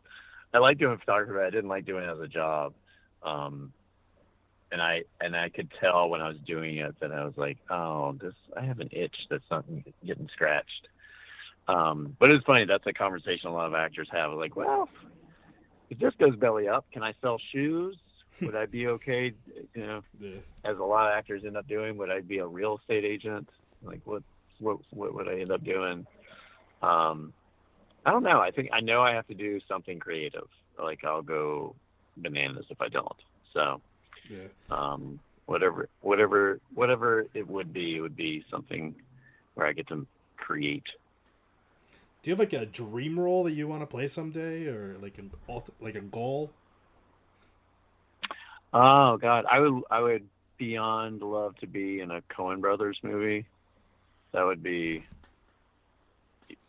I 0.54 0.60
like 0.60 0.78
doing 0.78 0.98
photography. 0.98 1.40
I 1.46 1.50
didn't 1.50 1.70
like 1.70 1.86
doing 1.86 2.04
it 2.04 2.10
as 2.12 2.20
a 2.20 2.28
job. 2.28 2.74
Um, 3.24 3.72
and 4.74 4.82
I 4.82 5.04
and 5.22 5.36
I 5.36 5.50
could 5.50 5.72
tell 5.80 6.10
when 6.10 6.20
I 6.20 6.28
was 6.28 6.38
doing 6.46 6.78
it 6.78 6.96
that 7.00 7.12
I 7.12 7.24
was 7.24 7.36
like, 7.38 7.60
oh, 7.70 8.18
this 8.20 8.34
I 8.58 8.62
have 8.66 8.80
an 8.80 8.90
itch 8.92 9.16
that's 9.30 9.46
not 9.52 9.64
getting 10.06 10.28
scratched. 10.34 10.88
Um, 11.68 12.18
but 12.20 12.32
it's 12.32 12.44
funny. 12.44 12.66
That's 12.66 12.86
a 12.88 12.92
conversation 12.92 13.50
a 13.50 13.54
lot 13.54 13.68
of 13.68 13.76
actors 13.76 14.10
have. 14.12 14.34
Like, 14.34 14.56
well, 14.56 14.90
if 15.92 16.00
this 16.00 16.14
goes 16.20 16.36
belly 16.36 16.68
up, 16.68 16.86
can 16.92 17.04
I 17.04 17.14
sell 17.22 17.38
shoes? 17.52 17.96
Would 18.42 18.56
I 18.56 18.66
be 18.66 18.88
okay? 18.88 19.34
You 19.76 19.86
know, 19.86 20.02
Yeah. 20.20 20.38
as 20.66 20.78
a 20.80 20.84
lot 20.84 21.08
of 21.08 21.16
actors 21.18 21.44
end 21.46 21.56
up 21.56 21.68
doing, 21.68 21.96
would 21.98 22.10
I 22.10 22.22
be 22.22 22.40
a 22.40 22.48
real 22.48 22.80
estate 22.80 23.06
agent? 23.06 23.48
Like, 23.84 24.02
what 24.06 24.24
what 24.60 24.80
what 24.90 25.14
would 25.14 25.30
I 25.30 25.40
end 25.40 25.52
up 25.52 25.64
doing? 25.64 26.06
Um, 26.82 27.32
I 28.06 28.12
don't 28.12 28.24
know. 28.24 28.42
I 28.42 28.50
think 28.50 28.70
I 28.74 28.80
know 28.82 29.02
I 29.02 29.14
have 29.14 29.28
to 29.28 29.36
do 29.36 29.60
something 29.68 30.00
creative. 30.00 30.48
Like, 30.82 31.04
I'll 31.06 31.22
go 31.22 31.76
bananas 32.18 32.66
if 32.72 32.82
I 32.82 32.90
don't. 32.90 33.22
So 33.54 33.80
Yeah. 34.30 34.48
um, 34.72 35.20
whatever 35.46 35.90
whatever 36.02 36.60
whatever 36.74 37.26
it 37.34 37.48
would 37.48 37.74
be 37.74 37.98
it 37.98 38.02
would 38.02 38.16
be 38.16 38.44
something 38.50 38.96
where 39.56 39.68
I 39.68 39.74
get 39.74 39.88
to 39.90 40.08
create. 40.38 40.86
Do 42.22 42.30
you 42.30 42.34
have 42.34 42.40
like 42.40 42.54
a 42.54 42.66
dream 42.66 43.20
role 43.20 43.44
that 43.44 43.52
you 43.52 43.68
want 43.68 43.82
to 43.82 43.86
play 43.86 44.08
someday, 44.08 44.68
or 44.68 44.96
like 45.02 45.18
an 45.18 45.30
like 45.82 45.96
a 45.96 46.02
goal? 46.02 46.52
Oh 48.74 49.18
God, 49.18 49.46
I 49.52 49.60
would 49.60 49.84
I 49.92 50.00
would 50.00 50.28
beyond 50.58 51.22
love 51.22 51.58
to 51.58 51.68
be 51.68 52.00
in 52.00 52.12
a 52.12 52.22
Coen 52.22 52.62
Brothers 52.62 52.98
movie. 53.04 53.46
That 54.32 54.44
would 54.46 54.64
be 54.64 55.04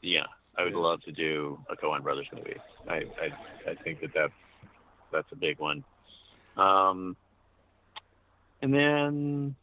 yeah. 0.02 0.26
I 0.56 0.64
would 0.64 0.74
love 0.74 1.02
to 1.02 1.12
do 1.12 1.58
a 1.68 1.76
Coen 1.76 2.02
Brothers 2.02 2.26
movie. 2.34 2.56
I 2.88 2.94
I, 2.94 3.70
I 3.70 3.74
think 3.82 4.00
that 4.00 4.12
that's 4.12 4.32
that's 5.12 5.30
a 5.32 5.36
big 5.36 5.58
one. 5.58 5.84
Um, 6.56 7.16
and 8.64 8.72
then 8.72 9.54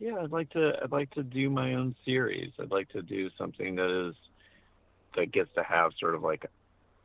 yeah, 0.00 0.16
I'd 0.20 0.32
like 0.32 0.50
to 0.50 0.72
I'd 0.82 0.90
like 0.90 1.10
to 1.12 1.22
do 1.22 1.48
my 1.48 1.74
own 1.74 1.94
series. 2.04 2.50
I'd 2.58 2.72
like 2.72 2.88
to 2.88 3.00
do 3.00 3.30
something 3.38 3.76
that 3.76 4.08
is 4.08 4.16
that 5.14 5.30
gets 5.30 5.50
to 5.54 5.62
have 5.62 5.92
sort 6.00 6.16
of 6.16 6.22
like 6.24 6.44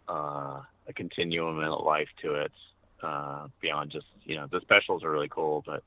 uh, 0.09 0.61
a 0.87 0.93
continuum 0.95 1.59
and 1.59 1.67
a 1.67 1.75
life 1.75 2.07
to 2.23 2.33
it 2.33 2.51
uh, 3.03 3.45
beyond 3.61 3.91
just 3.91 4.07
you 4.23 4.37
know 4.37 4.47
the 4.51 4.59
specials 4.61 5.03
are 5.03 5.11
really 5.11 5.29
cool, 5.29 5.63
but 5.67 5.83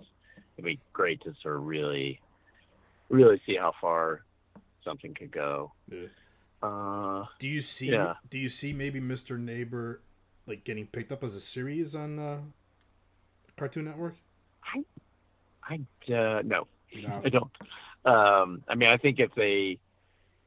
it'd 0.57 0.65
be 0.65 0.79
great 0.93 1.21
to 1.23 1.35
sort 1.43 1.57
of 1.57 1.65
really 1.65 2.21
really 3.09 3.43
see 3.45 3.57
how 3.57 3.73
far 3.81 4.23
something 4.85 5.13
could 5.13 5.33
go. 5.33 5.73
Yeah. 5.91 6.07
Uh, 6.63 7.25
Do 7.41 7.49
you 7.49 7.63
see? 7.63 7.91
Yeah. 7.91 8.15
Do 8.31 8.39
you 8.39 8.49
see 8.49 8.73
maybe 8.73 9.01
Mr. 9.01 9.41
Neighbor 9.41 10.03
like 10.47 10.63
getting 10.63 10.87
picked 10.87 11.11
up 11.11 11.25
as 11.25 11.35
a 11.35 11.41
series 11.41 11.97
on 11.97 12.21
uh, 12.21 12.39
Cartoon 13.57 13.87
Network? 13.87 14.15
I 15.69 15.75
uh, 16.13 16.43
no, 16.45 16.67
No. 16.95 17.23
I 17.25 17.29
don't. 17.29 17.51
Um, 18.05 18.63
I 18.69 18.75
mean, 18.75 18.89
I 18.89 18.97
think 18.97 19.21
if 19.21 19.35
they, 19.35 19.79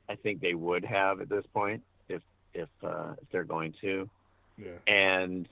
I 0.10 0.16
think 0.16 0.42
they 0.42 0.54
would 0.54 0.84
have 0.86 1.22
at 1.22 1.30
this 1.30 1.46
point 1.54 1.84
if 2.10 2.22
if 2.54 2.70
uh, 2.84 3.14
if 3.22 3.30
they're 3.32 3.44
going 3.46 3.74
to, 3.82 4.10
Yeah. 4.58 4.72
and 4.88 5.48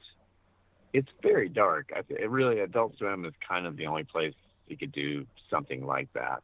it's 0.91 1.10
very 1.21 1.49
dark. 1.49 1.91
I 1.95 2.02
th- 2.02 2.19
it 2.19 2.30
really 2.30 2.60
Adult 2.60 2.97
Swim 2.97 3.26
is 3.26 3.34
kind 3.47 3.65
of 3.65 3.78
the 3.78 3.88
only 3.88 4.04
place 4.04 4.34
you 4.67 4.78
could 4.78 4.91
do 4.91 5.26
something 5.49 5.86
like 5.86 6.12
that. 6.13 6.43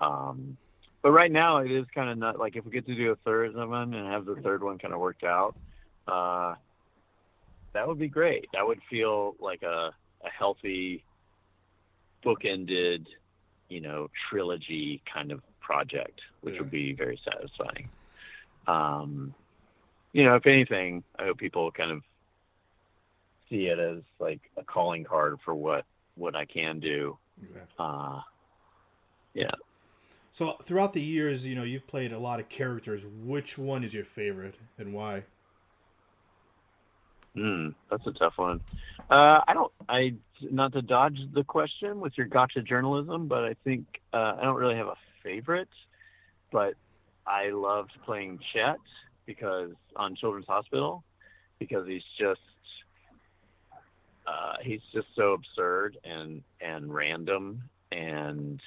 Um, 0.00 0.56
but 1.02 1.12
right 1.12 1.30
now 1.32 1.58
it 1.58 1.70
is 1.70 1.86
kind 1.94 2.08
of 2.10 2.18
not 2.18 2.38
like 2.38 2.56
if 2.56 2.64
we 2.64 2.70
get 2.70 2.86
to 2.86 2.94
do 2.94 3.10
a 3.12 3.16
third 3.16 3.54
one 3.54 3.94
and 3.94 4.06
have 4.12 4.24
the 4.26 4.36
third 4.36 4.62
one 4.62 4.78
kind 4.78 4.94
of 4.94 5.00
worked 5.00 5.24
out, 5.24 5.56
uh, 6.08 6.54
that 7.72 7.86
would 7.88 7.98
be 7.98 8.08
great. 8.08 8.48
That 8.52 8.66
would 8.66 8.80
feel 8.88 9.34
like 9.40 9.62
a, 9.62 9.92
a 10.24 10.28
healthy, 10.30 11.04
bookended, 12.24 13.06
you 13.68 13.80
know, 13.80 14.08
trilogy 14.28 15.02
kind 15.12 15.32
of 15.32 15.40
project, 15.60 16.20
which 16.42 16.54
Yeah. 16.54 16.60
would 16.60 16.70
be 16.70 16.92
very 16.92 17.20
satisfying. 17.24 17.88
Um, 18.66 19.34
you 20.12 20.24
know, 20.24 20.36
if 20.36 20.46
anything, 20.46 21.02
I 21.18 21.24
hope 21.24 21.38
people 21.38 21.70
kind 21.72 21.90
of 21.90 22.02
see 23.48 23.66
it 23.66 23.78
as 23.78 24.02
like 24.18 24.40
a 24.56 24.64
calling 24.64 25.04
card 25.04 25.38
for 25.44 25.54
what 25.54 25.84
what 26.16 26.36
I 26.36 26.44
can 26.44 26.80
do. 26.80 27.18
Exactly. 27.42 27.74
Uh, 27.78 28.20
yeah. 29.34 29.50
So 30.32 30.56
throughout 30.62 30.92
the 30.92 31.00
years, 31.00 31.46
you 31.46 31.54
know, 31.54 31.62
you've 31.62 31.86
played 31.86 32.12
a 32.12 32.18
lot 32.18 32.40
of 32.40 32.48
characters. 32.48 33.04
Which 33.24 33.58
one 33.58 33.84
is 33.84 33.94
your 33.94 34.04
favorite 34.04 34.56
and 34.78 34.92
why? 34.92 35.24
Mm, 37.36 37.74
that's 37.90 38.06
a 38.06 38.12
tough 38.12 38.34
one. 38.36 38.60
Uh, 39.10 39.40
I 39.46 39.54
don't. 39.54 39.72
I 39.88 40.14
not 40.50 40.72
to 40.72 40.82
dodge 40.82 41.18
the 41.32 41.44
question 41.44 42.00
with 42.00 42.16
your 42.16 42.26
gotcha 42.26 42.62
journalism, 42.62 43.28
but 43.28 43.44
I 43.44 43.54
think 43.64 43.84
uh, 44.12 44.34
I 44.38 44.42
don't 44.42 44.56
really 44.56 44.76
have 44.76 44.88
a 44.88 44.96
favorite. 45.22 45.68
But 46.52 46.74
I 47.26 47.50
loved 47.50 47.92
playing 48.04 48.38
Chet 48.52 48.78
because 49.26 49.70
on 49.96 50.14
Children's 50.16 50.46
Hospital 50.46 51.04
because 51.58 51.86
he's 51.86 52.02
just 52.18 52.40
uh, 54.26 54.54
he's 54.62 54.80
just 54.92 55.08
so 55.16 55.32
absurd 55.32 55.98
and 56.04 56.42
and 56.60 56.94
random 56.94 57.62
and 57.92 58.60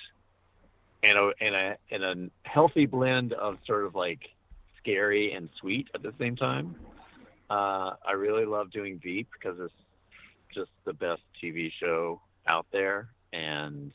and 1.03 1.17
a 1.17 1.31
and 1.39 1.55
a 1.55 1.77
and 1.91 2.03
a 2.03 2.47
healthy 2.47 2.85
blend 2.85 3.33
of 3.33 3.57
sort 3.65 3.85
of 3.85 3.95
like 3.95 4.21
scary 4.79 5.33
and 5.33 5.49
sweet 5.59 5.87
at 5.95 6.03
the 6.03 6.13
same 6.19 6.35
time. 6.35 6.75
Uh, 7.49 7.93
I 8.05 8.11
really 8.15 8.45
love 8.45 8.71
doing 8.71 8.99
Veep 9.01 9.27
because 9.31 9.57
it's 9.59 9.73
just 10.53 10.71
the 10.85 10.93
best 10.93 11.21
TV 11.41 11.71
show 11.79 12.21
out 12.47 12.65
there, 12.71 13.09
and 13.33 13.91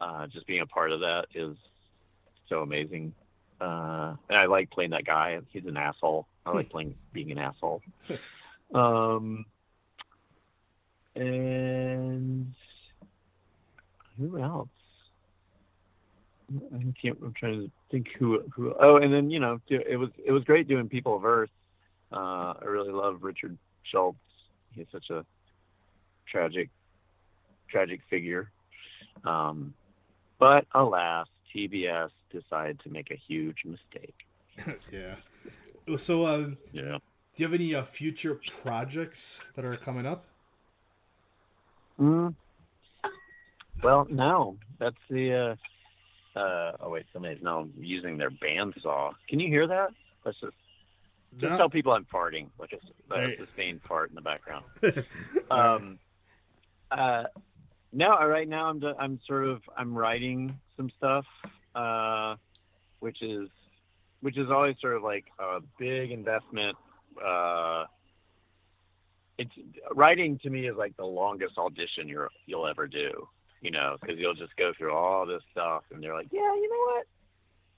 uh, 0.00 0.26
just 0.28 0.46
being 0.46 0.60
a 0.60 0.66
part 0.66 0.92
of 0.92 1.00
that 1.00 1.26
is 1.34 1.56
so 2.48 2.62
amazing. 2.62 3.14
Uh, 3.60 4.14
and 4.28 4.38
I 4.38 4.46
like 4.46 4.70
playing 4.70 4.90
that 4.90 5.04
guy. 5.04 5.38
He's 5.50 5.66
an 5.66 5.76
asshole. 5.76 6.26
I 6.46 6.52
like 6.52 6.70
playing 6.70 6.94
being 7.12 7.30
an 7.30 7.38
asshole. 7.38 7.82
Um, 8.74 9.44
and 11.14 12.54
who 14.18 14.38
else? 14.38 14.68
I 16.74 16.94
can't. 17.00 17.18
I'm 17.22 17.34
trying 17.34 17.62
to 17.62 17.70
think 17.90 18.08
who 18.18 18.42
who. 18.54 18.74
Oh, 18.78 18.96
and 18.96 19.12
then 19.12 19.30
you 19.30 19.38
know, 19.38 19.60
it 19.68 19.98
was 19.98 20.10
it 20.24 20.32
was 20.32 20.44
great 20.44 20.66
doing 20.66 20.88
People 20.88 21.16
of 21.16 21.24
Earth. 21.24 21.50
Uh, 22.12 22.54
I 22.60 22.64
really 22.64 22.92
love 22.92 23.22
Richard 23.22 23.56
Schultz. 23.84 24.18
He's 24.74 24.86
such 24.90 25.10
a 25.10 25.24
tragic, 26.30 26.68
tragic 27.68 28.00
figure. 28.08 28.50
Um, 29.24 29.74
but 30.38 30.66
alas, 30.74 31.26
TBS 31.54 32.10
decided 32.30 32.80
to 32.80 32.90
make 32.90 33.10
a 33.10 33.16
huge 33.16 33.58
mistake. 33.64 34.14
yeah. 34.92 35.16
So, 35.96 36.24
uh, 36.24 36.38
do 36.38 36.56
you 37.36 37.44
have 37.46 37.54
any 37.54 37.74
uh, 37.74 37.82
future 37.82 38.40
projects 38.62 39.40
that 39.54 39.64
are 39.64 39.76
coming 39.76 40.06
up? 40.06 40.24
Mm. 42.00 42.34
Well, 43.82 44.06
no, 44.10 44.56
that's 44.78 44.96
the. 45.08 45.56
Uh, 46.36 46.38
uh, 46.38 46.76
oh 46.80 46.90
wait, 46.90 47.06
somebody's 47.12 47.42
now 47.42 47.66
using 47.78 48.16
their 48.16 48.30
bandsaw. 48.30 49.12
Can 49.28 49.40
you 49.40 49.48
hear 49.48 49.66
that? 49.66 49.90
Let's 50.24 50.38
just 50.40 50.54
just 51.38 51.50
No. 51.50 51.56
tell 51.56 51.70
people 51.70 51.92
I'm 51.92 52.06
farting, 52.12 52.48
like 52.58 52.72
a, 52.72 53.14
a 53.14 53.20
Hey. 53.20 53.36
sustained 53.36 53.80
fart 53.86 54.10
in 54.10 54.14
the 54.16 54.20
background. 54.20 54.64
um, 55.50 55.98
uh, 56.90 57.24
No, 57.92 58.10
right 58.26 58.48
now 58.48 58.66
I'm 58.66 58.78
do- 58.78 58.94
I'm 58.98 59.20
sort 59.26 59.48
of 59.48 59.62
I'm 59.76 59.94
writing 59.96 60.58
some 60.76 60.90
stuff, 60.96 61.26
uh, 61.74 62.36
which 63.00 63.22
is 63.22 63.48
which 64.20 64.36
is 64.36 64.50
always 64.50 64.76
sort 64.80 64.96
of 64.96 65.02
like 65.02 65.24
a 65.38 65.60
big 65.78 66.10
investment. 66.10 66.76
Uh, 67.24 67.86
it's 69.38 69.50
writing 69.94 70.38
to 70.40 70.50
me 70.50 70.66
is 70.68 70.76
like 70.76 70.96
the 70.96 71.04
longest 71.04 71.56
audition 71.58 72.06
you're 72.08 72.30
you'll 72.46 72.66
ever 72.66 72.86
do. 72.86 73.26
You 73.62 73.70
know, 73.70 73.96
because 74.00 74.18
you'll 74.18 74.34
just 74.34 74.56
go 74.56 74.72
through 74.76 74.94
all 74.94 75.26
this 75.26 75.42
stuff, 75.52 75.82
and 75.90 76.02
they're 76.02 76.14
like, 76.14 76.28
"Yeah, 76.30 76.54
you 76.54 76.68
know 76.70 76.94
what? 76.94 77.06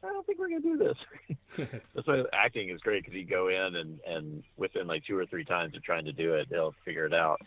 I 0.04 0.12
don't 0.12 0.24
think 0.26 0.38
we're 0.38 0.48
gonna 0.48 0.60
do 0.60 0.76
this." 0.78 1.68
That's 1.94 2.06
why 2.06 2.22
acting 2.32 2.68
is 2.70 2.80
great 2.80 3.02
because 3.04 3.16
you 3.16 3.24
go 3.24 3.48
in 3.48 3.76
and 3.76 3.98
and 4.06 4.44
within 4.56 4.86
like 4.86 5.04
two 5.04 5.16
or 5.18 5.26
three 5.26 5.44
times 5.44 5.74
of 5.74 5.82
trying 5.82 6.04
to 6.04 6.12
do 6.12 6.34
it, 6.34 6.48
they'll 6.50 6.74
figure 6.84 7.06
it 7.06 7.14
out. 7.14 7.40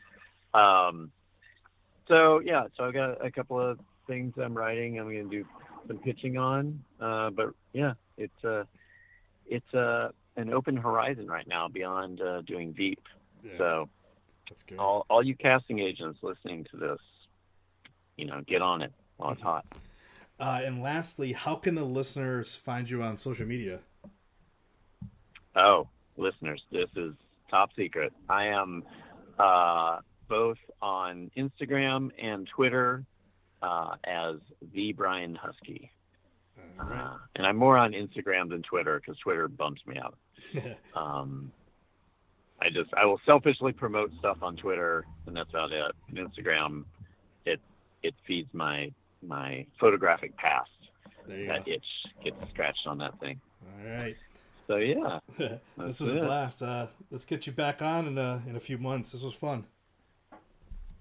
Um, 0.53 1.11
so 2.07 2.39
yeah, 2.39 2.67
so 2.77 2.85
I 2.85 2.91
got 2.91 3.25
a 3.25 3.31
couple 3.31 3.59
of 3.59 3.79
things 4.07 4.33
I'm 4.41 4.53
writing. 4.55 4.99
I'm 4.99 5.05
going 5.05 5.29
to 5.29 5.43
do 5.43 5.45
some 5.87 5.97
pitching 5.99 6.37
on, 6.37 6.83
uh, 6.99 7.29
but 7.31 7.53
yeah, 7.73 7.93
it's 8.17 8.43
uh, 8.43 8.63
it's 9.47 9.73
uh, 9.73 10.09
an 10.37 10.51
open 10.51 10.75
horizon 10.77 11.27
right 11.27 11.47
now 11.47 11.67
beyond 11.67 12.21
uh, 12.21 12.41
doing 12.41 12.73
Veep. 12.73 13.01
Yeah, 13.43 13.51
So 13.57 13.89
that's 14.49 14.63
good. 14.63 14.79
all 14.79 15.05
all 15.09 15.23
you 15.23 15.35
casting 15.35 15.79
agents 15.79 16.19
listening 16.21 16.65
to 16.71 16.77
this, 16.77 16.99
you 18.17 18.25
know, 18.25 18.41
get 18.47 18.61
on 18.61 18.81
it 18.81 18.93
while 19.17 19.31
it's 19.31 19.41
hot. 19.41 19.65
Uh, 20.39 20.61
and 20.63 20.81
lastly, 20.81 21.33
how 21.33 21.55
can 21.55 21.75
the 21.75 21.85
listeners 21.85 22.55
find 22.55 22.89
you 22.89 23.01
on 23.01 23.17
social 23.17 23.45
media? 23.47 23.79
Oh, 25.55 25.87
listeners, 26.17 26.61
this 26.71 26.89
is 26.95 27.13
top 27.49 27.69
secret. 27.75 28.11
I 28.29 28.47
am 28.47 28.83
uh, 29.39 29.99
both 30.27 30.57
on 30.81 31.31
Instagram 31.37 32.11
and 32.21 32.47
Twitter 32.47 33.03
uh, 33.61 33.95
as 34.03 34.35
the 34.73 34.93
Brian 34.93 35.37
Huskey. 35.37 35.89
Uh, 36.79 37.17
and 37.35 37.45
I'm 37.47 37.57
more 37.57 37.77
on 37.77 37.93
Instagram 37.93 38.49
than 38.49 38.61
Twitter 38.61 38.99
because 38.99 39.17
Twitter 39.19 39.47
bumps 39.47 39.81
me 39.85 39.97
out. 39.97 40.17
Um, 40.95 41.51
I 42.61 42.69
just 42.69 42.93
I 42.93 43.05
will 43.05 43.19
selfishly 43.25 43.73
promote 43.73 44.11
stuff 44.19 44.37
on 44.41 44.55
Twitter, 44.55 45.05
and 45.27 45.35
that's 45.35 45.49
about 45.49 45.71
it. 45.71 45.91
And 46.07 46.17
Instagram, 46.17 46.85
it 47.45 47.59
it 48.01 48.13
feeds 48.25 48.49
my 48.53 48.91
my 49.21 49.65
photographic 49.79 50.37
past. 50.37 50.69
That 51.27 51.65
go. 51.65 51.71
itch 51.71 51.85
gets 52.23 52.37
scratched 52.51 52.87
on 52.87 52.97
that 52.99 53.19
thing. 53.19 53.39
All 53.63 53.89
right. 53.89 54.15
So 54.67 54.77
yeah, 54.77 55.19
this 55.77 55.99
was 55.99 56.11
a 56.11 56.19
blast. 56.19 56.63
Uh, 56.63 56.87
let's 57.11 57.25
get 57.25 57.45
you 57.45 57.53
back 57.53 57.81
on 57.81 58.07
in 58.07 58.17
a, 58.17 58.41
in 58.47 58.55
a 58.55 58.59
few 58.59 58.77
months. 58.77 59.11
This 59.11 59.21
was 59.21 59.33
fun. 59.33 59.65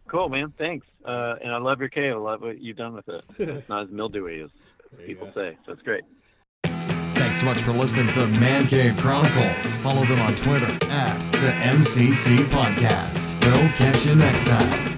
Cool, 0.08 0.28
man. 0.28 0.52
Thanks. 0.58 0.86
Uh, 1.04 1.36
and 1.42 1.52
I 1.52 1.58
love 1.58 1.80
your 1.80 1.88
cave. 1.88 2.14
I 2.14 2.16
love 2.16 2.40
what 2.42 2.60
you've 2.60 2.76
done 2.76 2.94
with 2.94 3.08
it. 3.08 3.24
It's 3.38 3.68
not 3.68 3.84
as 3.84 3.90
mildewy 3.90 4.42
as 4.42 4.50
people 5.06 5.30
say, 5.34 5.56
so 5.66 5.72
it's 5.72 5.82
great. 5.82 6.04
Thanks 6.64 7.40
so 7.40 7.46
much 7.46 7.60
for 7.60 7.72
listening 7.72 8.12
to 8.14 8.20
the 8.20 8.28
Man 8.28 8.66
Cave 8.66 8.96
Chronicles. 8.96 9.78
Follow 9.78 10.04
them 10.04 10.20
on 10.20 10.34
Twitter 10.34 10.78
at 10.90 11.20
the 11.32 11.52
MCC 11.52 12.38
Podcast. 12.50 13.42
We'll 13.44 13.68
catch 13.70 14.06
you 14.06 14.14
next 14.14 14.46
time. 14.46 14.93